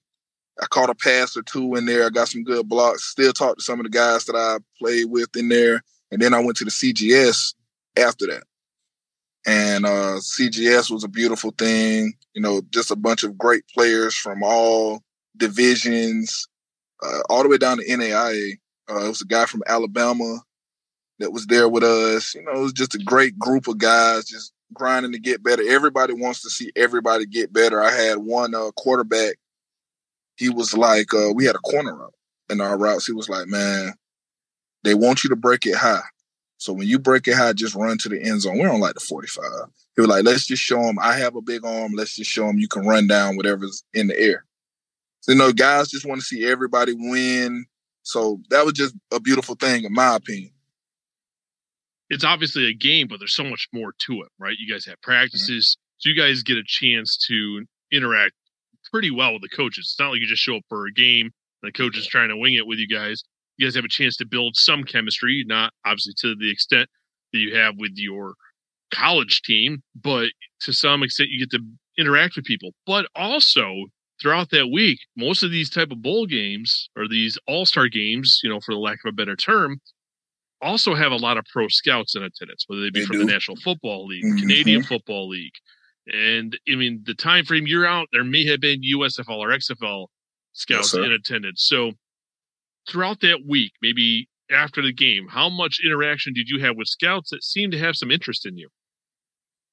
[0.62, 2.06] I caught a pass or two in there.
[2.06, 3.06] I got some good blocks.
[3.06, 5.82] Still talked to some of the guys that I played with in there.
[6.12, 7.54] And then I went to the CGS
[7.98, 8.44] after that.
[9.46, 12.14] And uh, CGS was a beautiful thing.
[12.34, 15.02] You know, just a bunch of great players from all
[15.38, 16.48] divisions,
[17.04, 18.54] uh, all the way down to NAIA.
[18.90, 20.40] Uh, it was a guy from Alabama
[21.20, 22.34] that was there with us.
[22.36, 25.64] You know, it was just a great group of guys just grinding to get better.
[25.68, 27.82] Everybody wants to see everybody get better.
[27.82, 29.36] I had one uh, quarterback.
[30.40, 32.14] He was like, uh, we had a corner up
[32.50, 33.06] in our routes.
[33.06, 33.94] He was like, man,
[34.84, 36.02] they want you to break it high.
[36.58, 38.58] So when you break it high, just run to the end zone.
[38.58, 39.46] We're on like the 45.
[39.96, 41.94] He was like, let's just show them I have a big arm.
[41.94, 44.46] Let's just show them you can run down whatever's in the air.
[45.22, 47.66] So, you know, guys just want to see everybody win.
[48.04, 50.52] So that was just a beautiful thing, in my opinion
[52.10, 54.56] it's obviously a game, but there's so much more to it, right?
[54.58, 55.98] You guys have practices, mm-hmm.
[55.98, 58.34] so you guys get a chance to interact
[58.90, 59.90] pretty well with the coaches.
[59.92, 62.30] It's not like you just show up for a game and the coach is trying
[62.30, 63.24] to wing it with you guys.
[63.58, 66.90] You guys have a chance to build some chemistry, not obviously to the extent
[67.34, 68.34] that you have with your
[68.94, 70.30] college team, but
[70.62, 71.64] to some extent you get to
[71.98, 72.72] interact with people.
[72.86, 73.86] But also
[74.22, 78.50] throughout that week, most of these type of bowl games or these all-star games, you
[78.50, 79.82] know, for the lack of a better term,
[80.62, 83.26] also have a lot of pro scouts in attendance, whether they be they from do.
[83.26, 84.40] the National Football League, mm-hmm.
[84.40, 85.54] Canadian Football League.
[86.08, 90.08] And I mean, the time frame you're out, there may have been USFL or XFL
[90.54, 91.64] scouts yes, in attendance.
[91.64, 91.92] So
[92.90, 97.30] throughout that week, maybe after the game, how much interaction did you have with scouts
[97.30, 98.70] that seemed to have some interest in you?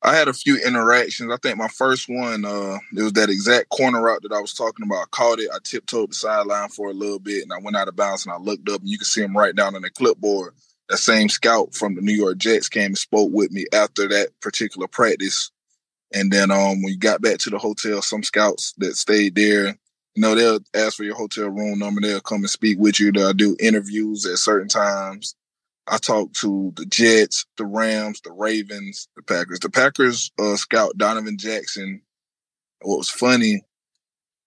[0.02, 1.32] I had a few interactions.
[1.32, 4.52] I think my first one, uh, it was that exact corner route that I was
[4.52, 5.02] talking about.
[5.02, 5.50] I caught it.
[5.52, 8.32] I tiptoed the sideline for a little bit and I went out of bounds and
[8.32, 10.52] I looked up and you can see him right down on the clipboard
[10.88, 14.28] that same scout from the New York Jets came and spoke with me after that
[14.40, 15.50] particular practice.
[16.12, 19.66] And then um, when you got back to the hotel, some scouts that stayed there,
[20.14, 22.00] you know, they'll ask for your hotel room number.
[22.00, 23.12] They'll come and speak with you.
[23.12, 25.34] They'll do interviews at certain times.
[25.88, 29.60] I talked to the Jets, the Rams, the Ravens, the Packers.
[29.60, 32.02] The Packers uh, scout Donovan Jackson.
[32.80, 33.62] What was funny,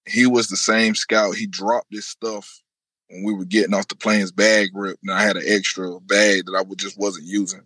[0.07, 1.35] he was the same scout.
[1.35, 2.61] He dropped this stuff
[3.09, 6.45] when we were getting off the plane's bag ripped, and I had an extra bag
[6.45, 7.63] that I would just wasn't using.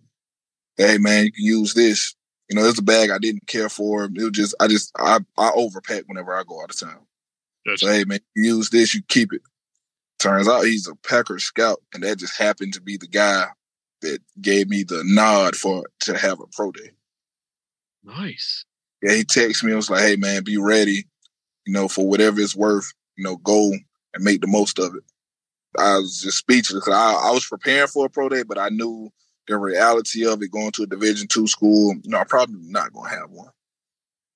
[0.77, 2.15] Hey man, you can use this.
[2.49, 4.05] You know, it's a bag I didn't care for.
[4.05, 7.05] It was just I just I I overpack whenever I go out of town.
[7.77, 9.41] So hey man, you use this, you keep it.
[10.19, 13.47] Turns out he's a Packer scout, and that just happened to be the guy
[14.01, 16.91] that gave me the nod for to have a pro day.
[18.03, 18.65] Nice.
[19.01, 19.73] Yeah, he texted me.
[19.73, 21.07] I was like, "Hey man, be ready.
[21.65, 22.91] You know, for whatever it's worth.
[23.17, 23.71] You know, go
[24.13, 25.03] and make the most of it."
[25.77, 26.87] I was just speechless.
[26.87, 29.11] I, I was preparing for a pro day, but I knew
[29.47, 31.93] the reality of it going to a Division two school.
[32.03, 33.51] You know, I'm probably not going to have one.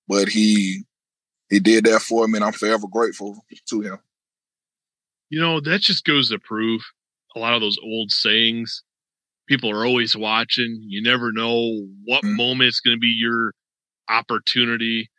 [0.07, 0.83] But he
[1.49, 3.37] he did that for me, and I'm forever grateful
[3.69, 3.99] to him.
[5.29, 6.81] You know, that just goes to prove
[7.35, 8.83] a lot of those old sayings.
[9.47, 10.79] People are always watching.
[10.81, 12.35] You never know what mm-hmm.
[12.35, 13.53] moment it's going to be your
[14.09, 15.09] opportunity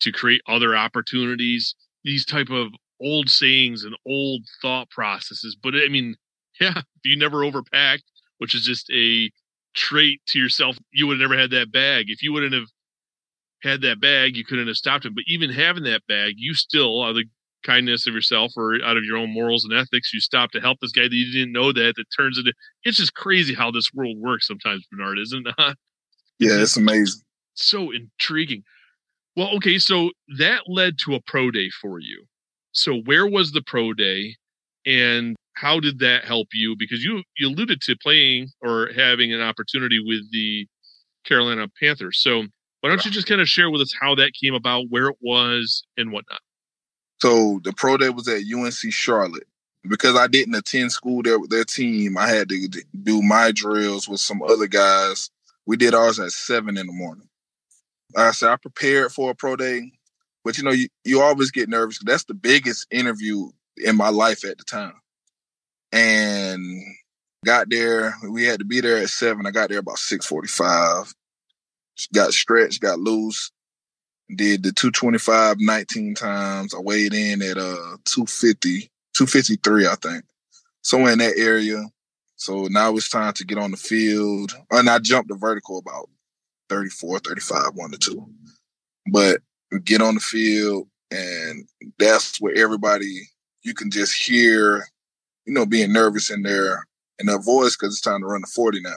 [0.00, 1.74] to create other opportunities.
[2.04, 2.68] These type of
[3.00, 5.56] old sayings and old thought processes.
[5.60, 6.16] But I mean,
[6.60, 8.02] yeah, if you never overpacked,
[8.38, 9.30] which is just a
[9.74, 12.06] trait to yourself, you would have never had that bag.
[12.08, 12.68] If you wouldn't have
[13.62, 15.14] had that bag, you couldn't have stopped him.
[15.14, 17.24] But even having that bag, you still, out of the
[17.64, 20.78] kindness of yourself or out of your own morals and ethics, you stopped to help
[20.80, 21.94] this guy that you didn't know that.
[21.96, 22.52] That turns into
[22.84, 25.54] it's just crazy how this world works sometimes, Bernard, isn't it?
[26.38, 27.22] yeah, it's amazing.
[27.54, 28.62] So intriguing.
[29.34, 32.24] Well, okay, so that led to a pro day for you.
[32.72, 34.36] So where was the pro day
[34.86, 36.76] and how did that help you?
[36.78, 40.66] Because you you alluded to playing or having an opportunity with the
[41.24, 42.18] Carolina Panthers.
[42.20, 42.44] So
[42.80, 45.16] why don't you just kind of share with us how that came about, where it
[45.20, 46.40] was, and whatnot?
[47.20, 49.48] So the pro day was at UNC Charlotte.
[49.88, 52.68] because I didn't attend school there with their team, I had to
[53.02, 55.30] do my drills with some other guys.
[55.64, 57.28] We did ours at seven in the morning.
[58.14, 59.92] Like I said, I prepared for a pro day,
[60.44, 61.98] but you know, you, you always get nervous.
[62.04, 64.94] That's the biggest interview in my life at the time.
[65.96, 66.82] And
[67.44, 69.46] got there, we had to be there at seven.
[69.46, 71.12] I got there about six forty five.
[72.12, 73.50] Got stretched, got loose,
[74.34, 76.74] did the 225 19 times.
[76.74, 80.24] I weighed in at uh 250, 253, I think.
[80.82, 81.82] Somewhere in that area.
[82.36, 84.52] So now it's time to get on the field.
[84.70, 86.10] And I jumped the vertical about
[86.68, 88.28] 34, 35, one to two.
[89.10, 89.40] But
[89.84, 91.66] get on the field, and
[91.98, 93.22] that's where everybody
[93.62, 94.84] you can just hear,
[95.46, 96.86] you know, being nervous in their
[97.18, 98.96] in their voice because it's time to run the 40 now.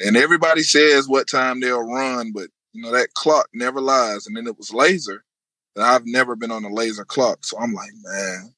[0.00, 4.26] And everybody says what time they'll run, but you know, that clock never lies.
[4.26, 5.24] And then it was laser.
[5.76, 7.44] And I've never been on a laser clock.
[7.44, 8.54] So I'm like, man,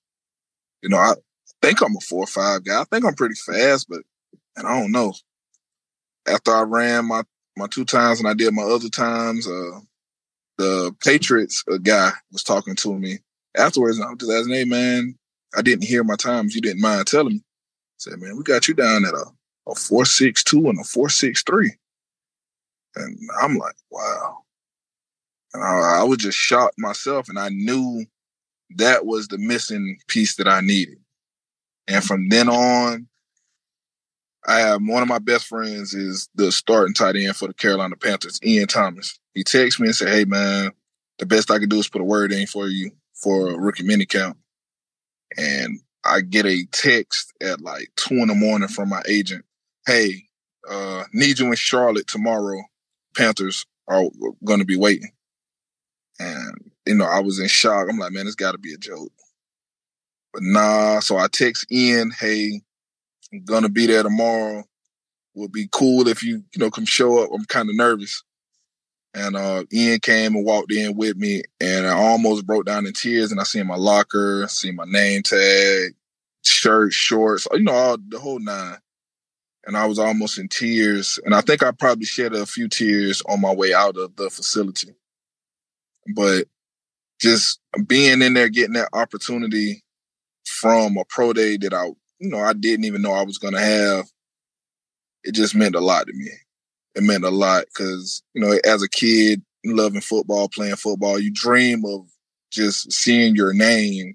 [0.83, 1.15] you know, I
[1.63, 2.81] think I'm a four or five guy.
[2.81, 4.03] I think I'm pretty fast, but
[4.57, 5.15] and I don't know.
[6.27, 7.23] After I ran my
[7.57, 9.81] my two times and I did my other times, uh
[10.57, 13.19] the Patriots uh, guy was talking to me
[13.57, 15.19] afterwards, and I was just asking, "Hey, man,
[15.57, 16.55] I didn't hear my times.
[16.55, 19.27] You didn't mind telling me?" I said, "Man, we got you down at a
[19.67, 21.73] a four six two and a four six three,
[22.97, 24.39] and I'm like, wow.
[25.53, 28.05] And I, I was just shocked myself, and I knew
[28.77, 30.99] that was the missing piece that I needed.
[31.87, 33.07] And from then on,
[34.47, 37.97] I have one of my best friends is the starting tight end for the Carolina
[37.97, 39.19] Panthers, Ian Thomas.
[39.33, 40.73] He texts me and said, "Hey man,
[41.19, 43.85] the best I can do is put a word in for you for a rookie
[43.85, 44.37] mini camp."
[45.37, 49.45] And I get a text at like two in the morning from my agent.
[49.87, 50.25] Hey,
[50.69, 52.63] uh, need you in Charlotte tomorrow.
[53.17, 54.05] Panthers are
[54.45, 55.11] going to be waiting.
[56.19, 57.89] And you know, I was in shock.
[57.89, 59.13] I'm like, man, it's got to be a joke.
[60.33, 62.61] But nah, so I text Ian, hey,
[63.33, 64.65] I'm gonna be there tomorrow.
[65.35, 67.31] Would be cool if you, you know, come show up.
[67.33, 68.23] I'm kind of nervous.
[69.15, 72.93] And uh, Ian came and walked in with me, and I almost broke down in
[72.93, 73.31] tears.
[73.31, 75.95] And I seen my locker, seen my name tag,
[76.45, 78.79] shirt, shorts, you know, all the whole nine.
[79.67, 81.19] And I was almost in tears.
[81.25, 84.29] And I think I probably shed a few tears on my way out of the
[84.31, 84.95] facility.
[86.15, 86.47] But
[87.21, 89.83] just being in there, getting that opportunity
[90.45, 91.87] from a pro day that I,
[92.19, 94.07] you know, I didn't even know I was going to have,
[95.23, 96.31] it just meant a lot to me.
[96.95, 101.33] It meant a lot because, you know, as a kid, loving football, playing football, you
[101.33, 102.07] dream of
[102.51, 104.15] just seeing your name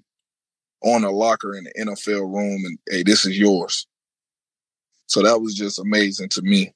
[0.82, 3.86] on a locker in the NFL room and, hey, this is yours.
[5.06, 6.72] So that was just amazing to me.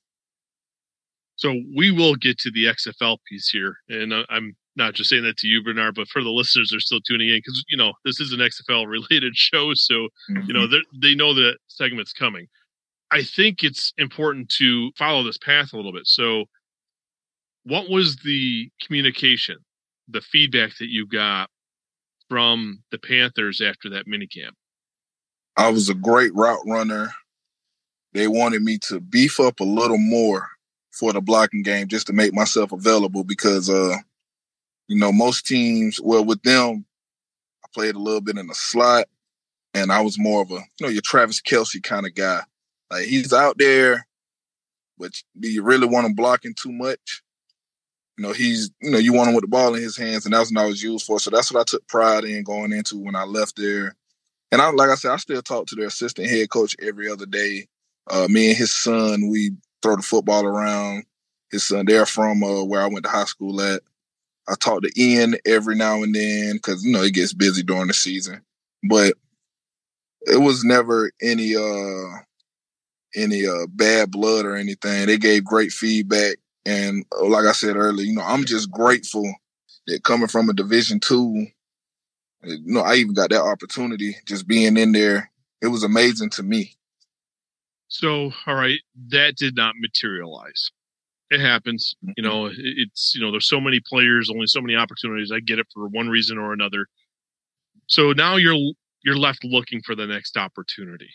[1.37, 5.25] So we will get to the XFL piece here, and uh, I'm not just saying
[5.25, 7.77] that to you, Bernard, but for the listeners that are still tuning in because you
[7.77, 10.43] know this is an XFL related show, so mm-hmm.
[10.47, 10.67] you know
[11.01, 12.47] they know that segment's coming.
[13.11, 16.07] I think it's important to follow this path a little bit.
[16.07, 16.47] So,
[17.65, 19.57] what was the communication,
[20.09, 21.49] the feedback that you got
[22.29, 24.53] from the Panthers after that minicamp?
[25.57, 27.13] I was a great route runner.
[28.13, 30.49] They wanted me to beef up a little more
[30.93, 33.97] for the blocking game just to make myself available because uh
[34.87, 36.85] you know most teams well with them
[37.65, 39.07] I played a little bit in the slot
[39.75, 42.43] and I was more of a you know your Travis Kelce kind of guy.
[42.91, 44.07] Like he's out there,
[44.99, 47.23] but do you really want him blocking too much?
[48.17, 50.35] You know, he's you know, you want him with the ball in his hands, and
[50.35, 51.19] that's what I was used for.
[51.19, 53.97] So that's what I took pride in going into when I left there.
[54.53, 57.27] And I like I said, I still talk to their assistant head coach every other
[57.27, 57.67] day.
[58.09, 61.05] Uh, me and his son, we throw the football around.
[61.51, 63.83] His son, they're from uh, where I went to high school at.
[64.49, 67.89] I talk to Ian every now and then because you know it gets busy during
[67.89, 68.43] the season,
[68.89, 69.15] but
[70.23, 72.19] it was never any uh
[73.15, 75.07] any uh bad blood or anything.
[75.07, 79.33] They gave great feedback, and uh, like I said earlier, you know I'm just grateful
[79.87, 81.47] that coming from a Division two,
[82.43, 85.31] you know I even got that opportunity just being in there.
[85.63, 86.77] It was amazing to me.
[87.89, 90.73] So, all right, that did not materialize.
[91.31, 91.95] It happens.
[92.17, 95.31] You know, it's, you know, there's so many players, only so many opportunities.
[95.33, 96.87] I get it for one reason or another.
[97.87, 98.73] So now you're,
[99.05, 101.09] you're left looking for the next opportunity,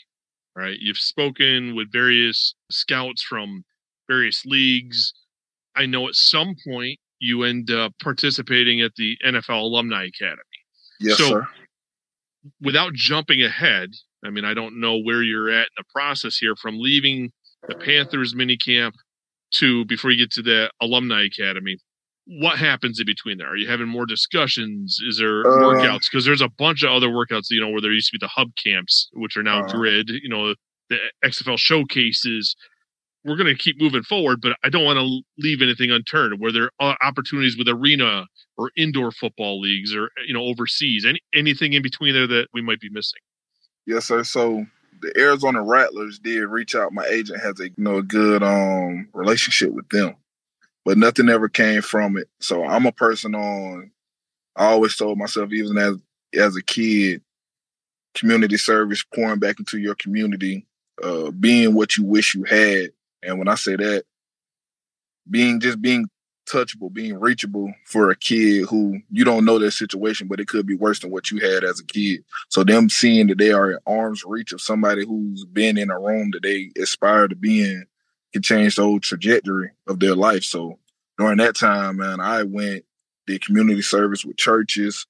[0.56, 0.78] right?
[0.80, 3.64] You've spoken with various scouts from
[4.08, 5.14] various leagues.
[5.76, 10.42] I know at some point you end up participating at the NFL Alumni Academy.
[11.00, 11.48] Yes, so, sir.
[12.62, 13.90] Without jumping ahead,
[14.26, 17.32] I mean, I don't know where you're at in the process here from leaving
[17.68, 18.94] the Panthers minicamp
[19.52, 21.78] to before you get to the alumni academy.
[22.32, 23.48] What happens in between there?
[23.50, 25.00] Are you having more discussions?
[25.08, 26.10] Is there Uh, workouts?
[26.12, 28.28] Because there's a bunch of other workouts, you know, where there used to be the
[28.30, 29.72] hub camps, which are now Uh.
[29.72, 30.10] grid.
[30.10, 30.54] You know,
[30.90, 32.56] the XFL showcases.
[33.26, 36.40] We're going to keep moving forward, but I don't want to leave anything unturned.
[36.40, 38.28] Where there are opportunities with arena
[38.58, 42.62] or indoor football leagues, or you know, overseas, any anything in between there that we
[42.62, 43.20] might be missing.
[43.86, 44.24] Yes, sir.
[44.24, 44.66] So
[45.02, 46.94] the Arizona Rattlers did reach out.
[46.94, 50.16] My agent has a you know a good um relationship with them,
[50.90, 52.28] but nothing ever came from it.
[52.40, 53.92] So I'm a person on.
[54.56, 55.98] I always told myself, even as
[56.34, 57.22] as a kid,
[58.16, 60.66] community service, pouring back into your community,
[61.04, 62.90] uh, being what you wish you had.
[63.22, 64.06] And when I say that,
[65.30, 66.08] being just being
[66.50, 70.66] touchable, being reachable for a kid who you don't know their situation, but it could
[70.66, 72.24] be worse than what you had as a kid.
[72.48, 76.00] So them seeing that they are at arm's reach of somebody who's been in a
[76.00, 77.86] room that they aspire to be in
[78.34, 80.44] can change the whole trajectory of their life.
[80.44, 80.80] So
[81.18, 82.86] during that time, man, I went
[83.28, 85.06] did community service with churches.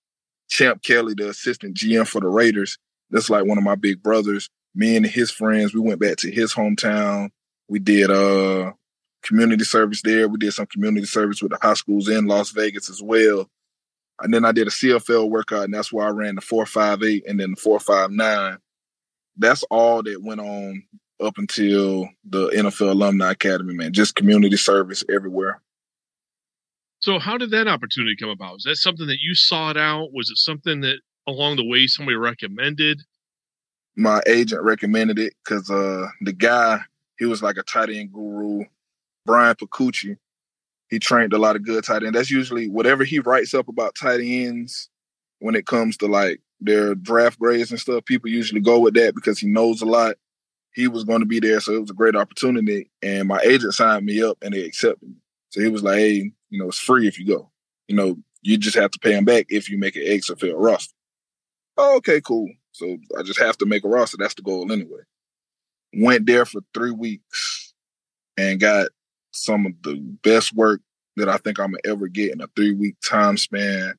[0.49, 2.77] Champ Kelly, the assistant GM for the Raiders,
[3.11, 4.49] that's like one of my big brothers.
[4.75, 7.29] Me and his friends, we went back to his hometown.
[7.67, 8.73] We did uh
[9.23, 10.27] community service there.
[10.27, 13.49] We did some community service with the high schools in Las Vegas as well.
[14.21, 17.39] And then I did a CFL workout, and that's why I ran the 458 and
[17.39, 18.57] then the 459.
[19.37, 20.83] That's all that went on
[21.21, 23.93] up until the NFL Alumni Academy, man.
[23.93, 25.61] Just community service everywhere.
[27.01, 28.53] So, how did that opportunity come about?
[28.53, 30.09] Was that something that you sought out?
[30.13, 33.01] Was it something that along the way somebody recommended?
[33.95, 36.79] My agent recommended it because uh, the guy,
[37.17, 38.65] he was like a tight end guru,
[39.25, 40.17] Brian Pacucci.
[40.89, 42.17] He trained a lot of good tight ends.
[42.17, 44.89] That's usually whatever he writes up about tight ends
[45.39, 48.05] when it comes to like their draft grades and stuff.
[48.05, 50.15] People usually go with that because he knows a lot.
[50.73, 52.89] He was going to be there, so it was a great opportunity.
[53.01, 55.15] And my agent signed me up, and they accepted me.
[55.49, 57.51] So he was like, "Hey, you know, it's free if you go.
[57.87, 60.93] You know, you just have to pay him back if you make an XFL roster."
[61.77, 62.49] Oh, okay, cool.
[62.71, 64.17] So I just have to make a roster.
[64.17, 65.01] That's the goal anyway.
[65.93, 67.73] Went there for three weeks
[68.37, 68.89] and got
[69.31, 70.81] some of the best work
[71.15, 73.95] that I think I'm gonna ever get in a three week time span.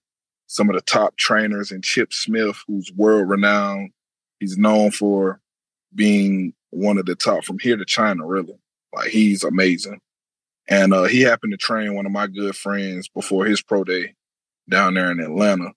[0.46, 3.90] Some of the top trainers and Chip Smith, who's world renowned.
[4.40, 5.40] He's known for
[5.94, 8.58] being one of the top from here to China, really.
[8.94, 10.00] Like he's amazing.
[10.68, 14.14] And uh, he happened to train one of my good friends before his pro day
[14.68, 15.72] down there in Atlanta.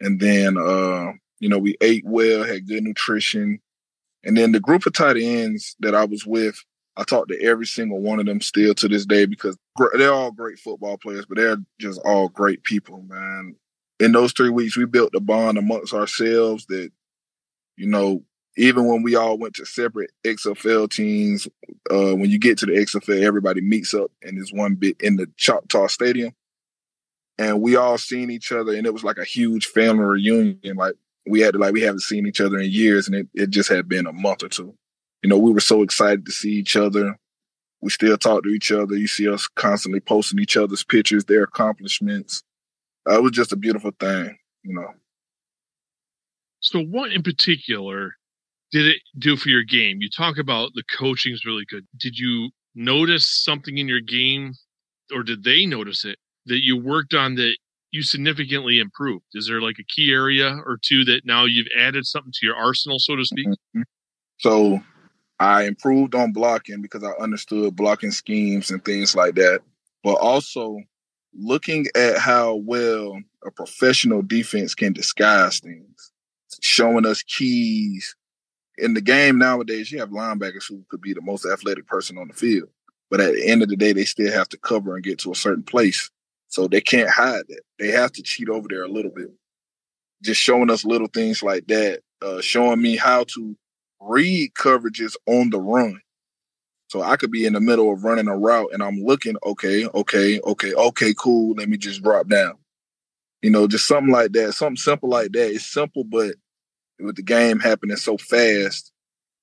[0.00, 3.60] And then, uh, you know, we ate well, had good nutrition.
[4.24, 6.62] And then the group of tight ends that I was with,
[6.96, 9.56] I talked to every single one of them still to this day because
[9.96, 13.54] they're all great football players, but they're just all great people, man.
[14.00, 16.90] In those three weeks, we built a bond amongst ourselves that,
[17.76, 18.24] you know,
[18.58, 21.46] even when we all went to separate XFL teams,
[21.90, 25.16] uh, when you get to the XFL, everybody meets up in this one bit in
[25.16, 26.32] the Choctaw Stadium.
[27.38, 30.76] And we all seen each other, and it was like a huge family reunion.
[30.76, 30.94] Like
[31.24, 33.68] we had to, like we haven't seen each other in years, and it, it just
[33.68, 34.74] had been a month or two.
[35.22, 37.16] You know, we were so excited to see each other.
[37.80, 38.96] We still talk to each other.
[38.96, 42.42] You see us constantly posting each other's pictures, their accomplishments.
[43.08, 44.88] Uh, it was just a beautiful thing, you know.
[46.58, 48.16] So, what in particular
[48.70, 49.98] did it do for your game?
[50.00, 51.86] You talk about the coaching is really good.
[51.98, 54.52] Did you notice something in your game,
[55.12, 57.56] or did they notice it that you worked on that
[57.90, 59.24] you significantly improved?
[59.34, 62.56] Is there like a key area or two that now you've added something to your
[62.56, 63.48] arsenal, so to speak?
[63.48, 63.82] Mm-hmm.
[64.38, 64.80] So
[65.40, 69.60] I improved on blocking because I understood blocking schemes and things like that.
[70.04, 70.78] But also
[71.34, 76.12] looking at how well a professional defense can disguise things,
[76.60, 78.14] showing us keys.
[78.78, 82.28] In the game nowadays, you have linebackers who could be the most athletic person on
[82.28, 82.68] the field.
[83.10, 85.32] But at the end of the day, they still have to cover and get to
[85.32, 86.10] a certain place.
[86.48, 87.62] So they can't hide that.
[87.78, 89.30] They have to cheat over there a little bit.
[90.22, 93.56] Just showing us little things like that, uh, showing me how to
[94.00, 96.00] read coverages on the run.
[96.88, 99.86] So I could be in the middle of running a route and I'm looking, okay,
[99.86, 101.54] okay, okay, okay, cool.
[101.54, 102.54] Let me just drop down.
[103.42, 105.52] You know, just something like that, something simple like that.
[105.52, 106.34] It's simple, but
[107.00, 108.92] with the game happening so fast,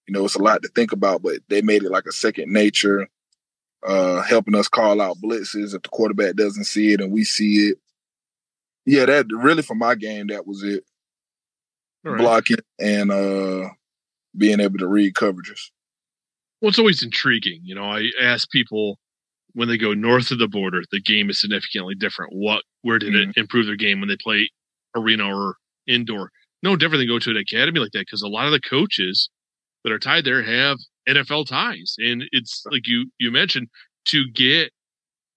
[0.08, 2.52] you know, it's a lot to think about, but they made it like a second
[2.52, 3.08] nature,
[3.86, 7.70] uh, helping us call out blitzes if the quarterback doesn't see it and we see
[7.70, 7.78] it.
[8.86, 10.84] Yeah, that really for my game, that was it.
[12.04, 12.20] Right.
[12.20, 13.70] Blocking and uh
[14.38, 15.72] being able to read coverages.
[16.62, 17.62] Well, it's always intriguing.
[17.64, 19.00] You know, I ask people
[19.54, 22.34] when they go north of the border, the game is significantly different.
[22.34, 24.50] What, where did it improve their game when they play
[24.96, 25.56] arena or
[25.88, 26.32] indoor?
[26.66, 29.30] No different than go to an academy like that because a lot of the coaches
[29.84, 33.68] that are tied there have NFL ties, and it's like you you mentioned
[34.06, 34.72] to get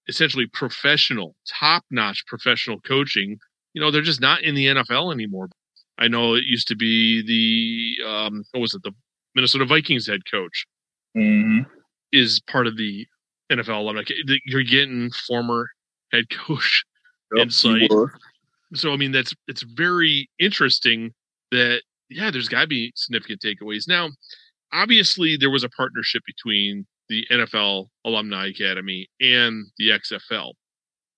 [0.09, 3.39] essentially professional, top notch professional coaching,
[3.75, 5.49] you know, they're just not in the NFL anymore.
[5.99, 7.23] I know it used to be
[8.01, 8.93] the, um, what was it, the
[9.35, 10.67] Minnesota Vikings head coach
[11.15, 11.61] hmm
[12.11, 13.07] is part of the
[13.53, 14.03] NFL alumni.
[14.47, 15.69] You're getting former
[16.11, 16.85] head coach
[17.37, 17.91] insight.
[18.75, 21.13] So I mean that's it's very interesting
[21.51, 23.87] that yeah, there's got to be significant takeaways.
[23.87, 24.11] Now,
[24.73, 30.53] obviously, there was a partnership between the NFL Alumni Academy and the XFL.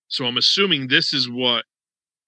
[0.09, 1.65] So I'm assuming this is what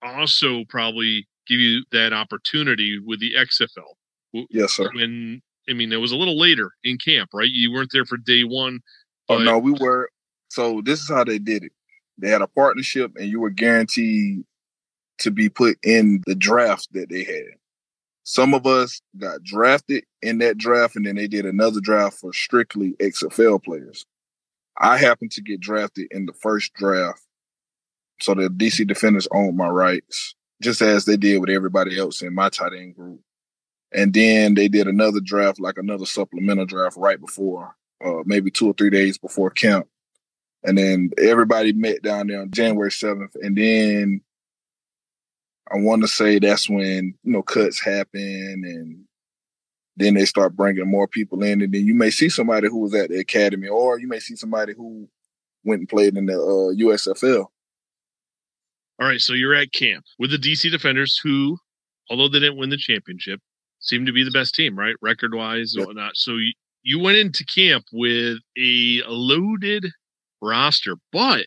[0.02, 4.46] also probably give you that opportunity with the XFL.
[4.50, 4.90] Yes, sir.
[4.94, 7.48] When I mean, it was a little later in camp, right?
[7.48, 8.80] You weren't there for day one.
[9.28, 10.10] Oh no, we were.
[10.48, 11.72] So this is how they did it.
[12.18, 14.44] They had a partnership, and you were guaranteed
[15.18, 17.56] to be put in the draft that they had.
[18.24, 22.32] Some of us got drafted in that draft, and then they did another draft for
[22.32, 24.04] strictly XFL players.
[24.78, 27.20] I happened to get drafted in the first draft,
[28.20, 32.34] so the DC Defenders owned my rights, just as they did with everybody else in
[32.34, 33.20] my tight end group.
[33.92, 38.68] And then they did another draft, like another supplemental draft, right before, uh, maybe two
[38.68, 39.88] or three days before camp.
[40.64, 43.34] And then everybody met down there on January 7th.
[43.42, 44.20] And then
[45.70, 49.04] I want to say that's when, you know, cuts happen and
[49.96, 51.62] then they start bringing more people in.
[51.62, 54.36] And then you may see somebody who was at the academy or you may see
[54.36, 55.08] somebody who
[55.64, 57.46] went and played in the uh, USFL.
[59.00, 61.58] All right, so you're at camp with the DC Defenders, who,
[62.10, 63.40] although they didn't win the championship,
[63.80, 66.16] seem to be the best team, right, record wise and whatnot.
[66.16, 66.52] So you,
[66.82, 69.86] you went into camp with a loaded
[70.40, 71.46] roster, but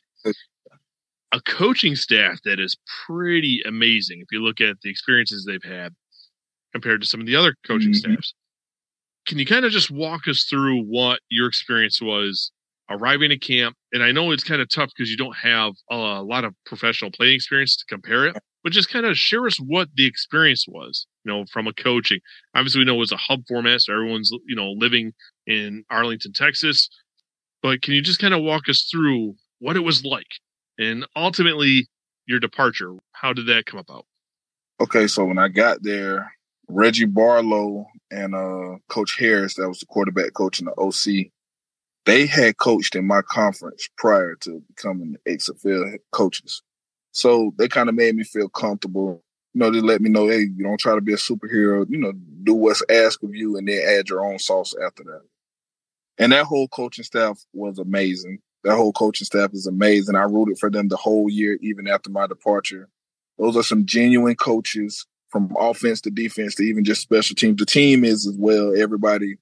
[1.32, 4.22] a coaching staff that is pretty amazing.
[4.22, 5.94] If you look at the experiences they've had
[6.72, 7.96] compared to some of the other coaching Mhm.
[7.96, 8.34] staffs,
[9.28, 12.52] can you kind of just walk us through what your experience was
[12.90, 13.76] arriving at camp?
[13.92, 17.12] And I know it's kind of tough because you don't have a lot of professional
[17.12, 21.08] playing experience to compare it, but just kind of share us what the experience was,
[21.24, 22.20] you know, from a coaching.
[22.54, 25.14] Obviously, we know it was a hub format, so everyone's, you know, living
[25.48, 26.88] in Arlington, Texas.
[27.64, 30.28] But can you just kind of walk us through what it was like
[30.78, 31.88] and ultimately
[32.26, 32.96] your departure?
[33.14, 34.06] How did that come about?
[34.82, 36.34] Okay, so when I got there,
[36.68, 41.32] Reggie Barlow and uh, Coach Harris, that was the quarterback coach in the OC,
[42.06, 46.62] they had coached in my conference prior to becoming the XFL coaches.
[47.12, 49.24] So they kind of made me feel comfortable.
[49.54, 51.86] You know, they let me know, hey, you don't try to be a superhero.
[51.90, 52.14] You know,
[52.44, 55.22] do what's asked of you and then add your own sauce after that.
[56.18, 58.40] And that whole coaching staff was amazing.
[58.66, 60.16] That whole coaching staff is amazing.
[60.16, 62.90] I rooted for them the whole year, even after my departure.
[63.38, 67.58] Those are some genuine coaches from offense to defense to even just special teams.
[67.58, 68.74] The team is as well.
[68.76, 69.36] Everybody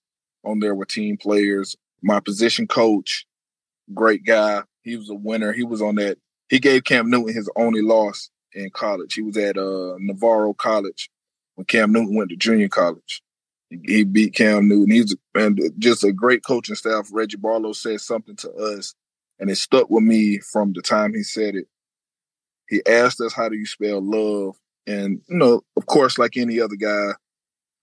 [0.43, 1.75] on there were team players.
[2.01, 3.25] My position coach,
[3.93, 4.63] great guy.
[4.81, 5.53] He was a winner.
[5.53, 6.17] He was on that.
[6.49, 9.13] He gave Cam Newton his only loss in college.
[9.13, 11.09] He was at uh, Navarro College
[11.55, 13.21] when Cam Newton went to junior college.
[13.69, 14.91] He, he beat Cam Newton.
[14.91, 17.07] He's and just a great coaching staff.
[17.11, 18.93] Reggie Barlow said something to us,
[19.43, 21.67] and it stuck with me from the time he said it.
[22.69, 24.55] He asked us, "How do you spell love?"
[24.87, 27.09] And you know, of course, like any other guy,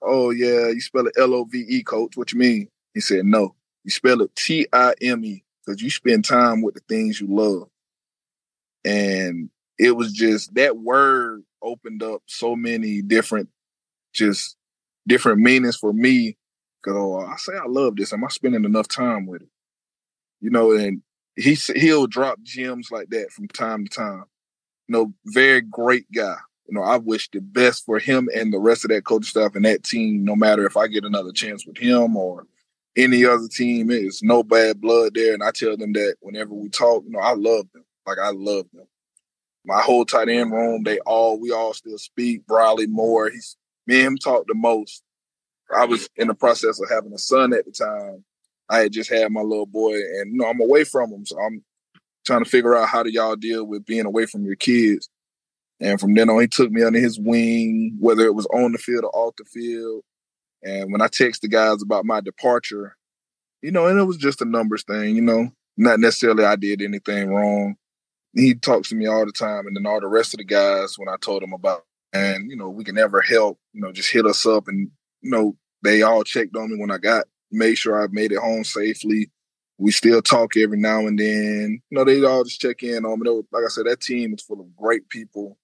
[0.00, 2.16] oh yeah, you spell it L O V E, coach.
[2.16, 2.68] What you mean?
[2.94, 6.76] He said, no, you spell it T I M E because you spend time with
[6.76, 7.68] the things you love.
[8.82, 13.50] And it was just that word opened up so many different,
[14.14, 14.56] just
[15.06, 16.38] different meanings for me.
[16.82, 18.14] Cause oh, I say I love this.
[18.14, 19.48] Am I spending enough time with it?
[20.40, 21.02] You know, and
[21.40, 24.24] he he'll drop gems like that from time to time.
[24.88, 26.36] You know, very great guy.
[26.68, 29.54] You know, I wish the best for him and the rest of that coaching staff
[29.54, 30.24] and that team.
[30.24, 32.46] No matter if I get another chance with him or
[32.96, 35.34] any other team, it's no bad blood there.
[35.34, 37.84] And I tell them that whenever we talk, you know, I love them.
[38.06, 38.86] Like I love them.
[39.64, 42.46] My whole tight end room, they all we all still speak.
[42.46, 45.02] Briley Moore, he's me and him talk the most.
[45.74, 48.24] I was in the process of having a son at the time.
[48.70, 51.38] I had just had my little boy, and you know, I'm away from him, so
[51.38, 51.64] I'm
[52.24, 55.08] trying to figure out how do y'all deal with being away from your kids.
[55.80, 58.78] And from then on, he took me under his wing, whether it was on the
[58.78, 60.02] field or off the field.
[60.62, 62.96] And when I text the guys about my departure,
[63.62, 66.82] you know, and it was just a numbers thing, you know, not necessarily I did
[66.82, 67.76] anything wrong.
[68.34, 70.96] He talks to me all the time, and then all the rest of the guys,
[70.98, 74.12] when I told them about, and you know, we can ever help, you know, just
[74.12, 74.90] hit us up, and
[75.22, 78.38] you know, they all checked on me when I got, made sure I made it
[78.38, 79.30] home safely.
[79.78, 81.80] We still talk every now and then.
[81.90, 83.30] You know, they all just check in on me.
[83.52, 85.56] Like I said, that team is full of great people,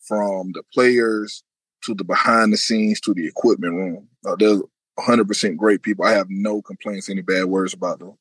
[0.00, 1.42] from the players
[1.84, 4.08] to the behind the scenes to the equipment room.
[4.26, 4.60] Uh, they're
[4.98, 6.04] 100% great people.
[6.04, 8.16] I have no complaints, any bad words about them.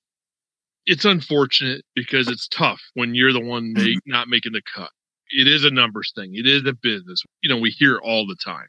[0.85, 4.89] it's unfortunate because it's tough when you're the one make, not making the cut.
[5.29, 6.31] It is a numbers thing.
[6.35, 7.23] It is a business.
[7.41, 8.67] You know, we hear all the time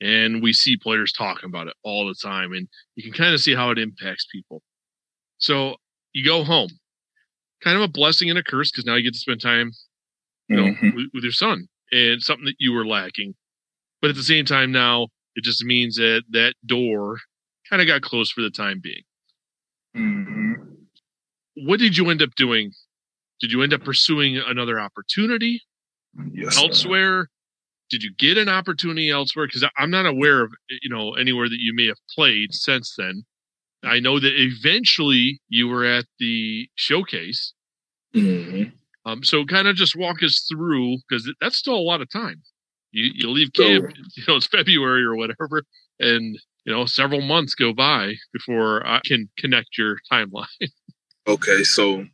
[0.00, 3.40] and we see players talking about it all the time and you can kind of
[3.40, 4.62] see how it impacts people.
[5.38, 5.76] So
[6.12, 6.70] you go home,
[7.62, 9.72] kind of a blessing and a curse because now you get to spend time,
[10.48, 10.94] you know, Mhm.
[10.94, 13.34] with, with your son and something that you were lacking.
[14.00, 17.18] But at the same time, now it just means that that door
[17.68, 19.02] kind of got closed for the time being.
[19.96, 20.86] Mhm.
[21.54, 22.72] What did you end up doing?
[23.40, 25.62] Did you end up pursuing another opportunity
[26.32, 27.30] Yes, elsewhere?
[27.90, 29.46] Did you get an opportunity elsewhere?
[29.46, 33.24] Because I'm not aware of you know anywhere that you may have played since then.
[33.82, 37.52] I know that eventually you were at the showcase.
[38.14, 38.72] Mhm.
[39.04, 42.42] Um, so kind of just walk us through because that's still a lot of time.
[42.92, 45.64] You you leave camp, you know, it's February or whatever,
[46.00, 50.46] and you know several months go by before I can connect your timeline.
[51.26, 52.06] Okay, so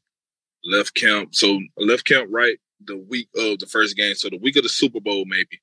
[0.65, 1.35] left camp.
[1.35, 4.15] So left camp right the week of the first game.
[4.15, 5.61] So the week of the Super Bowl, maybe.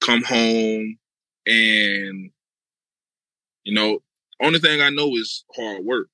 [0.00, 0.98] Come home
[1.46, 2.30] and
[3.64, 4.00] you know,
[4.40, 6.08] only thing I know is hard work.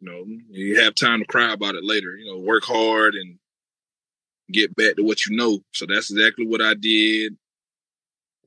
[0.00, 2.16] You know, you have time to cry about it later.
[2.16, 3.38] You know, work hard and
[4.52, 5.60] get back to what you know.
[5.72, 7.36] So that's exactly what I did.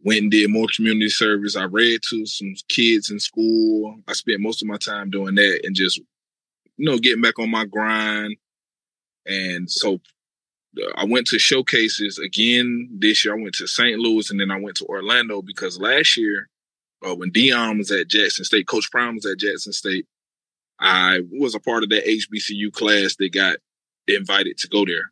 [0.06, 1.58] Went and did more community service.
[1.58, 4.00] I read to some kids in school.
[4.08, 6.00] I spent most of my time doing that and just
[6.80, 8.38] you know, getting back on my grind.
[9.26, 10.00] And so
[10.96, 13.36] I went to showcases again this year.
[13.38, 14.00] I went to St.
[14.00, 16.50] Louis and then I went to Orlando because last year,
[17.06, 20.06] uh, when Deion was at Jackson State, Coach Prime was at Jackson State,
[20.80, 23.58] I was a part of that HBCU class that got
[24.08, 25.12] invited to go there.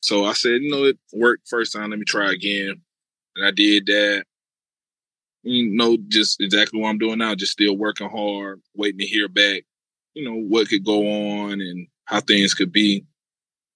[0.00, 1.90] So I said, you know, it worked first time.
[1.90, 2.82] Let me try again.
[3.36, 4.24] And I did that.
[5.42, 9.28] You know, just exactly what I'm doing now, just still working hard, waiting to hear
[9.28, 9.64] back
[10.14, 11.06] you know what could go
[11.42, 13.04] on and how things could be.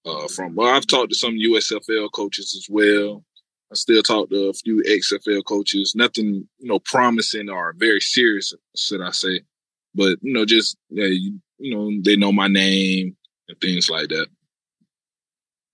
[0.09, 3.23] Uh, from well, I've talked to some USFL coaches as well.
[3.71, 5.93] I still talk to a few XFL coaches.
[5.95, 9.41] Nothing, you know, promising or very serious, should I say?
[9.93, 13.15] But you know, just yeah, you, you know, they know my name
[13.47, 14.27] and things like that.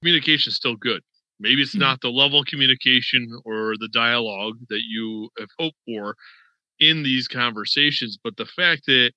[0.01, 1.01] communication is still good.
[1.39, 6.15] Maybe it's not the level of communication or the dialogue that you have hoped for
[6.79, 9.11] in these conversations, but the fact that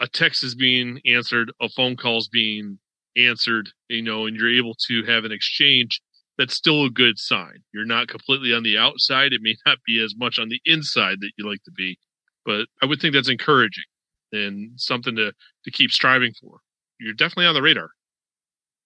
[0.00, 2.78] a text is being answered, a phone call is being
[3.16, 6.00] answered, you know, and you're able to have an exchange,
[6.38, 7.62] that's still a good sign.
[7.72, 9.32] You're not completely on the outside.
[9.32, 11.98] It may not be as much on the inside that you like to be,
[12.44, 13.84] but I would think that's encouraging
[14.32, 15.32] and something to,
[15.64, 16.58] to keep striving for.
[17.00, 17.90] You're definitely on the radar.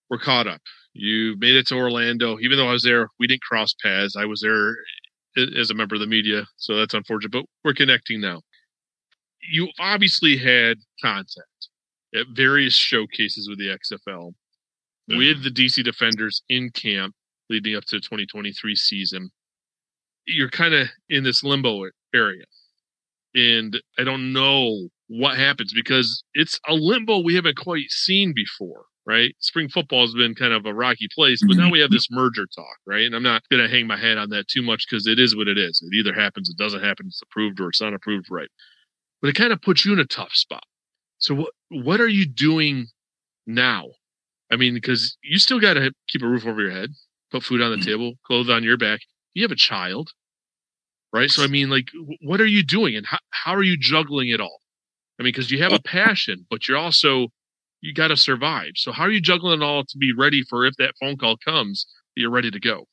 [0.09, 0.61] We're caught up.
[0.93, 2.37] You made it to Orlando.
[2.39, 4.15] Even though I was there, we didn't cross paths.
[4.17, 4.75] I was there
[5.57, 8.41] as a member of the media, so that's unfortunate, but we're connecting now.
[9.49, 11.69] You obviously had contact
[12.15, 14.33] at various showcases with the XFL
[15.17, 17.15] with the DC Defenders in camp
[17.49, 19.29] leading up to the 2023 season.
[20.25, 22.45] You're kind of in this limbo area.
[23.33, 28.83] And I don't know what happens because it's a limbo we haven't quite seen before,
[29.05, 29.35] right?
[29.39, 31.71] Spring football has been kind of a rocky place, but now mm-hmm.
[31.71, 33.05] we have this merger talk, right?
[33.05, 35.35] And I'm not going to hang my head on that too much because it is
[35.35, 35.81] what it is.
[35.81, 38.49] It either happens, it doesn't happen, it's approved or it's not approved, right?
[39.21, 40.63] But it kind of puts you in a tough spot.
[41.21, 42.87] So what what are you doing
[43.47, 43.85] now?
[44.51, 46.89] I mean, because you still got to keep a roof over your head,
[47.31, 47.85] put food on the mm-hmm.
[47.85, 48.99] table, clothes on your back.
[49.33, 50.09] You have a child,
[51.13, 51.29] right?
[51.29, 51.87] So I mean, like,
[52.21, 54.59] what are you doing, and how how are you juggling it all?
[55.19, 57.27] I mean, because you have a passion, but you're also
[57.81, 58.71] you got to survive.
[58.75, 61.37] So how are you juggling it all to be ready for if that phone call
[61.37, 62.85] comes, that you're ready to go?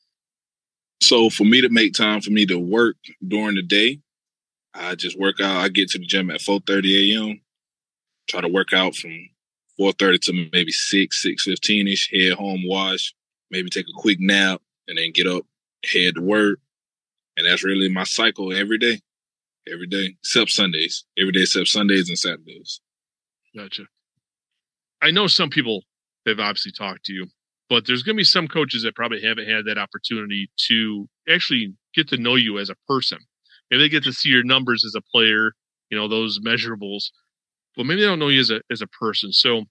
[1.01, 3.99] So for me to make time for me to work during the day,
[4.73, 5.57] I just work out.
[5.57, 7.41] I get to the gym at 4:30 a.m.
[8.29, 9.29] Try to work out from
[9.79, 12.09] 4:30 to maybe 6, 6:15 ish.
[12.11, 13.13] Head home, wash,
[13.49, 15.43] maybe take a quick nap, and then get up,
[15.83, 16.59] head to work.
[17.35, 18.99] And that's really my cycle every day,
[19.67, 21.05] every day except Sundays.
[21.17, 22.81] Every day except Sundays and Saturdays.
[23.55, 23.85] Gotcha.
[25.01, 25.85] I know some people
[26.27, 27.27] have obviously talked to you,
[27.69, 31.73] but there's going to be some coaches that probably haven't had that opportunity to actually
[31.95, 33.19] get to know you as a person.
[33.71, 35.53] Maybe they get to see your numbers as a player,
[35.89, 37.05] you know, those measurables,
[37.79, 39.31] but maybe they don't know you as a as a person.
[39.31, 39.63] So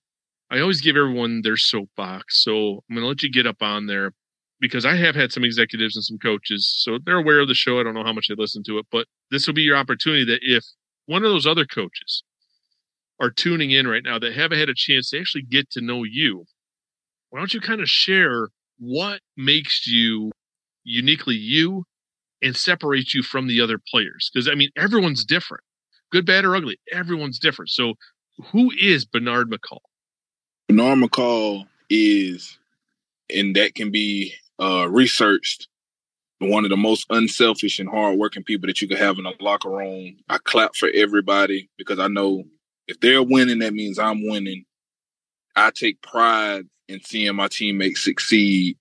[0.50, 2.42] I always give everyone their soapbox.
[2.42, 4.12] So I'm going to let you get up on there
[4.60, 7.78] because I have had some executives and some coaches, so they're aware of the show.
[7.78, 10.24] I don't know how much they listen to it, but this will be your opportunity
[10.24, 10.64] that if
[11.04, 12.22] one of those other coaches
[13.20, 16.02] are tuning in right now that haven't had a chance to actually get to know
[16.02, 16.46] you,
[17.28, 18.48] why don't you kind of share
[18.78, 20.32] what makes you
[20.82, 21.84] uniquely you
[22.42, 24.30] and separates you from the other players?
[24.32, 25.64] Because I mean, everyone's different,
[26.10, 26.78] good, bad, or ugly.
[26.92, 27.70] Everyone's different.
[27.70, 27.94] So,
[28.52, 29.80] who is Bernard McCall?
[30.68, 32.58] Bernard McCall is,
[33.34, 35.68] and that can be uh, researched,
[36.40, 39.70] one of the most unselfish and hardworking people that you could have in a locker
[39.70, 40.16] room.
[40.28, 42.44] I clap for everybody because I know
[42.86, 44.64] if they're winning, that means I'm winning.
[45.56, 48.76] I take pride in seeing my teammates succeed.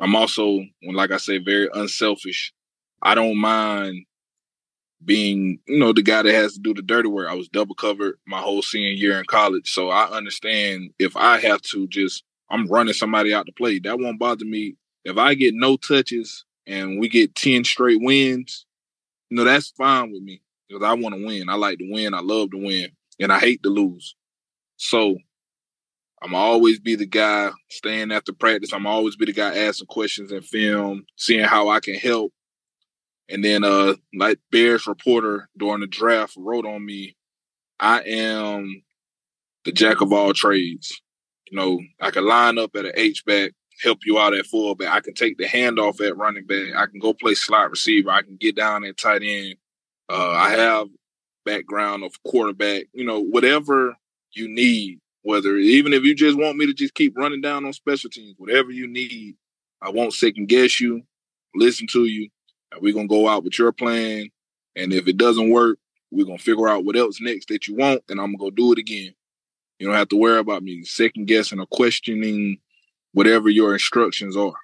[0.00, 2.52] I'm also, like I say, very unselfish.
[3.02, 4.06] I don't mind
[5.04, 7.28] being, you know, the guy that has to do the dirty work.
[7.28, 9.70] I was double covered my whole senior year in college.
[9.70, 13.98] So I understand if I have to just, I'm running somebody out to play, that
[13.98, 14.76] won't bother me.
[15.04, 18.66] If I get no touches and we get 10 straight wins,
[19.30, 21.48] you know, that's fine with me because I want to win.
[21.48, 22.14] I like to win.
[22.14, 24.14] I love to win and I hate to lose.
[24.76, 25.16] So
[26.22, 28.72] I'm always be the guy staying after practice.
[28.72, 32.32] I'm always be the guy asking questions in film, seeing how I can help
[33.32, 37.16] and then, uh, like Bears reporter during the draft wrote on me,
[37.80, 38.82] I am
[39.64, 41.00] the jack of all trades.
[41.50, 43.52] You know, I can line up at an H back,
[43.82, 44.92] help you out at fullback.
[44.92, 46.76] I can take the handoff at running back.
[46.76, 48.10] I can go play slot receiver.
[48.10, 49.54] I can get down at tight end.
[50.10, 50.88] Uh, I have
[51.46, 52.84] background of quarterback.
[52.92, 53.96] You know, whatever
[54.32, 54.98] you need.
[55.22, 58.34] Whether even if you just want me to just keep running down on special teams,
[58.36, 59.36] whatever you need,
[59.80, 61.02] I won't second guess you.
[61.54, 62.28] Listen to you
[62.80, 64.28] we're gonna go out with your plan.
[64.76, 65.78] And if it doesn't work,
[66.10, 68.72] we're gonna figure out what else next that you want, and I'm gonna go do
[68.72, 69.14] it again.
[69.78, 72.58] You don't have to worry about me second guessing or questioning
[73.12, 74.54] whatever your instructions are.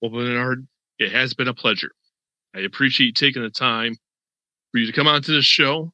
[0.00, 0.66] Well, Bernard,
[0.98, 1.92] it has been a pleasure.
[2.54, 3.96] I appreciate you taking the time
[4.70, 5.92] for you to come onto the show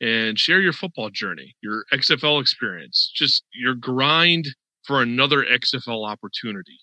[0.00, 4.48] and share your football journey, your XFL experience, just your grind
[4.82, 6.78] for another XFL opportunity.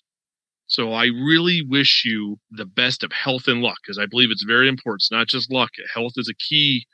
[0.72, 4.42] So I really wish you the best of health and luck because I believe it's
[4.42, 5.02] very important.
[5.02, 5.68] It's not just luck.
[5.92, 6.86] Health is a key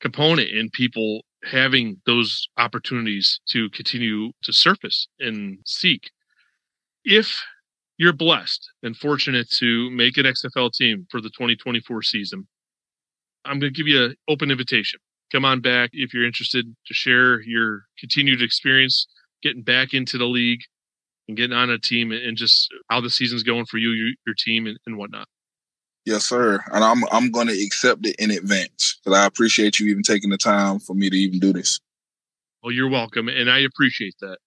[0.00, 6.08] component in people having those opportunities to continue to surface and seek.
[7.04, 7.42] If
[7.98, 12.46] you're blessed and fortunate to make an XFL team for the 2024 season,
[13.44, 15.00] I'm going to give you an open invitation.
[15.32, 19.08] Come on back if you're interested to share your continued experience
[19.42, 20.60] getting back into the league
[21.28, 24.34] and getting on a team and just how the season's going for you, your, your
[24.38, 25.26] team, and, and whatnot.
[26.04, 26.62] Yes, sir.
[26.72, 30.30] And I'm I'm going to accept it in advance because I appreciate you even taking
[30.30, 31.80] the time for me to even do this.
[32.62, 34.38] Well, you're welcome, and I appreciate that.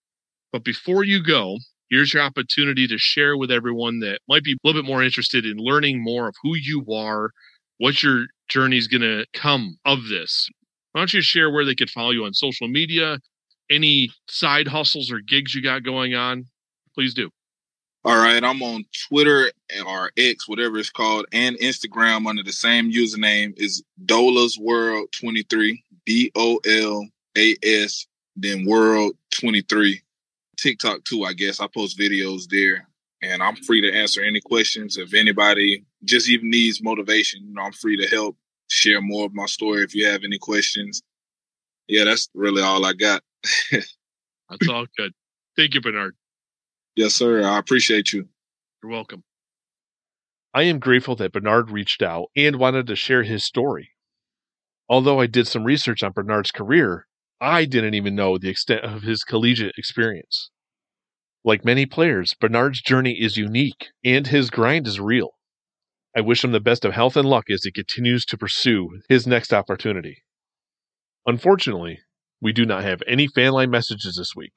[0.52, 1.58] But before you go,
[1.90, 5.46] here's your opportunity to share with everyone that might be a little bit more interested
[5.46, 7.32] in learning more of who you are,
[7.78, 10.48] what your journey is going to come of this.
[10.94, 13.20] Why don't you share where they could follow you on social media,
[13.70, 16.46] any side hustles or gigs you got going on?
[17.00, 17.32] Please do.
[18.04, 19.50] All right, I'm on Twitter
[19.88, 25.82] or X, whatever it's called, and Instagram under the same username is Dolas World 23,
[26.06, 30.02] D O L A S, then World 23.
[30.58, 31.62] TikTok too, I guess.
[31.62, 32.86] I post videos there,
[33.22, 34.98] and I'm free to answer any questions.
[34.98, 38.36] If anybody just even needs motivation, you know, I'm free to help
[38.68, 39.84] share more of my story.
[39.84, 41.02] If you have any questions,
[41.88, 43.24] yeah, that's really all I got.
[43.72, 45.14] that's all good.
[45.56, 46.16] Thank you, Bernard.
[47.00, 47.42] Yes, sir.
[47.42, 48.28] I appreciate you.
[48.84, 49.24] You're welcome.
[50.54, 53.92] I am grateful that Bernard reached out and wanted to share his story.
[54.90, 57.08] Although I did some research on Bernard's career,
[57.40, 60.52] I didn't even know the extent of his collegiate experience.
[61.46, 65.30] Like many players, Bernard's journey is unique and his grind is real.
[66.14, 69.26] I wish him the best of health and luck as he continues to pursue his
[69.26, 70.24] next opportunity.
[71.26, 72.00] Unfortunately,
[72.42, 74.52] we do not have any fan line messages this week.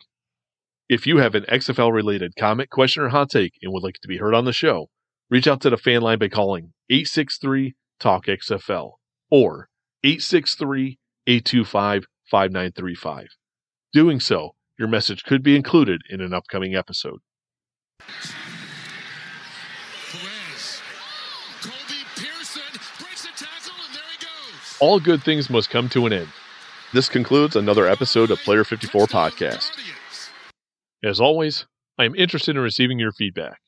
[0.93, 4.09] If you have an XFL related comment, question, or hot take and would like to
[4.09, 4.91] be heard on the show,
[5.31, 8.91] reach out to the fan line by calling 863 Talk XFL
[9.31, 9.71] or
[10.05, 13.29] 863 825 5935.
[13.95, 17.21] Doing so, your message could be included in an upcoming episode.
[24.79, 26.29] All good things must come to an end.
[26.93, 29.82] This concludes another episode of Player 54 Podcast.
[31.05, 31.67] As always,
[31.99, 33.59] I am interested in receiving your feedback.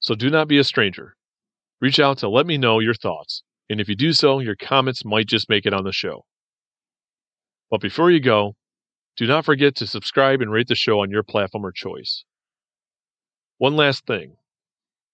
[0.00, 1.16] So do not be a stranger.
[1.80, 5.04] Reach out to let me know your thoughts, and if you do so, your comments
[5.04, 6.24] might just make it on the show.
[7.70, 8.54] But before you go,
[9.16, 12.24] do not forget to subscribe and rate the show on your platform of choice.
[13.58, 14.36] One last thing.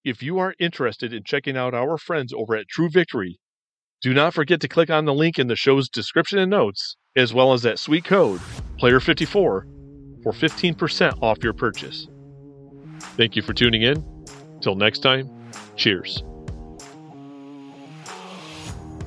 [0.05, 3.38] If you are interested in checking out our friends over at True Victory,
[4.01, 7.32] do not forget to click on the link in the show's description and notes, as
[7.32, 8.40] well as that sweet code,
[8.80, 9.64] Player54,
[10.23, 12.09] for 15% off your purchase.
[13.16, 14.05] Thank you for tuning in.
[14.61, 15.29] Till next time,
[15.77, 16.23] cheers.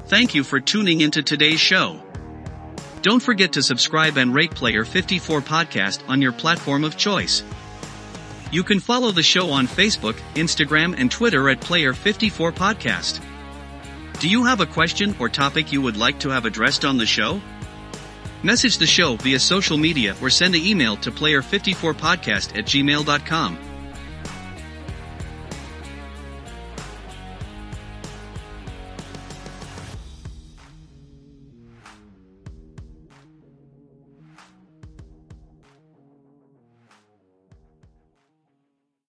[0.08, 2.02] Thank you for tuning into today's show.
[3.02, 7.44] Don't forget to subscribe and rate Player 54 Podcast on your platform of choice.
[8.52, 13.20] You can follow the show on Facebook, Instagram, and Twitter at Player 54 Podcast.
[14.20, 17.06] Do you have a question or topic you would like to have addressed on the
[17.06, 17.42] show?
[18.46, 23.65] Message the show via social media or send an email to player54podcast at gmail.com.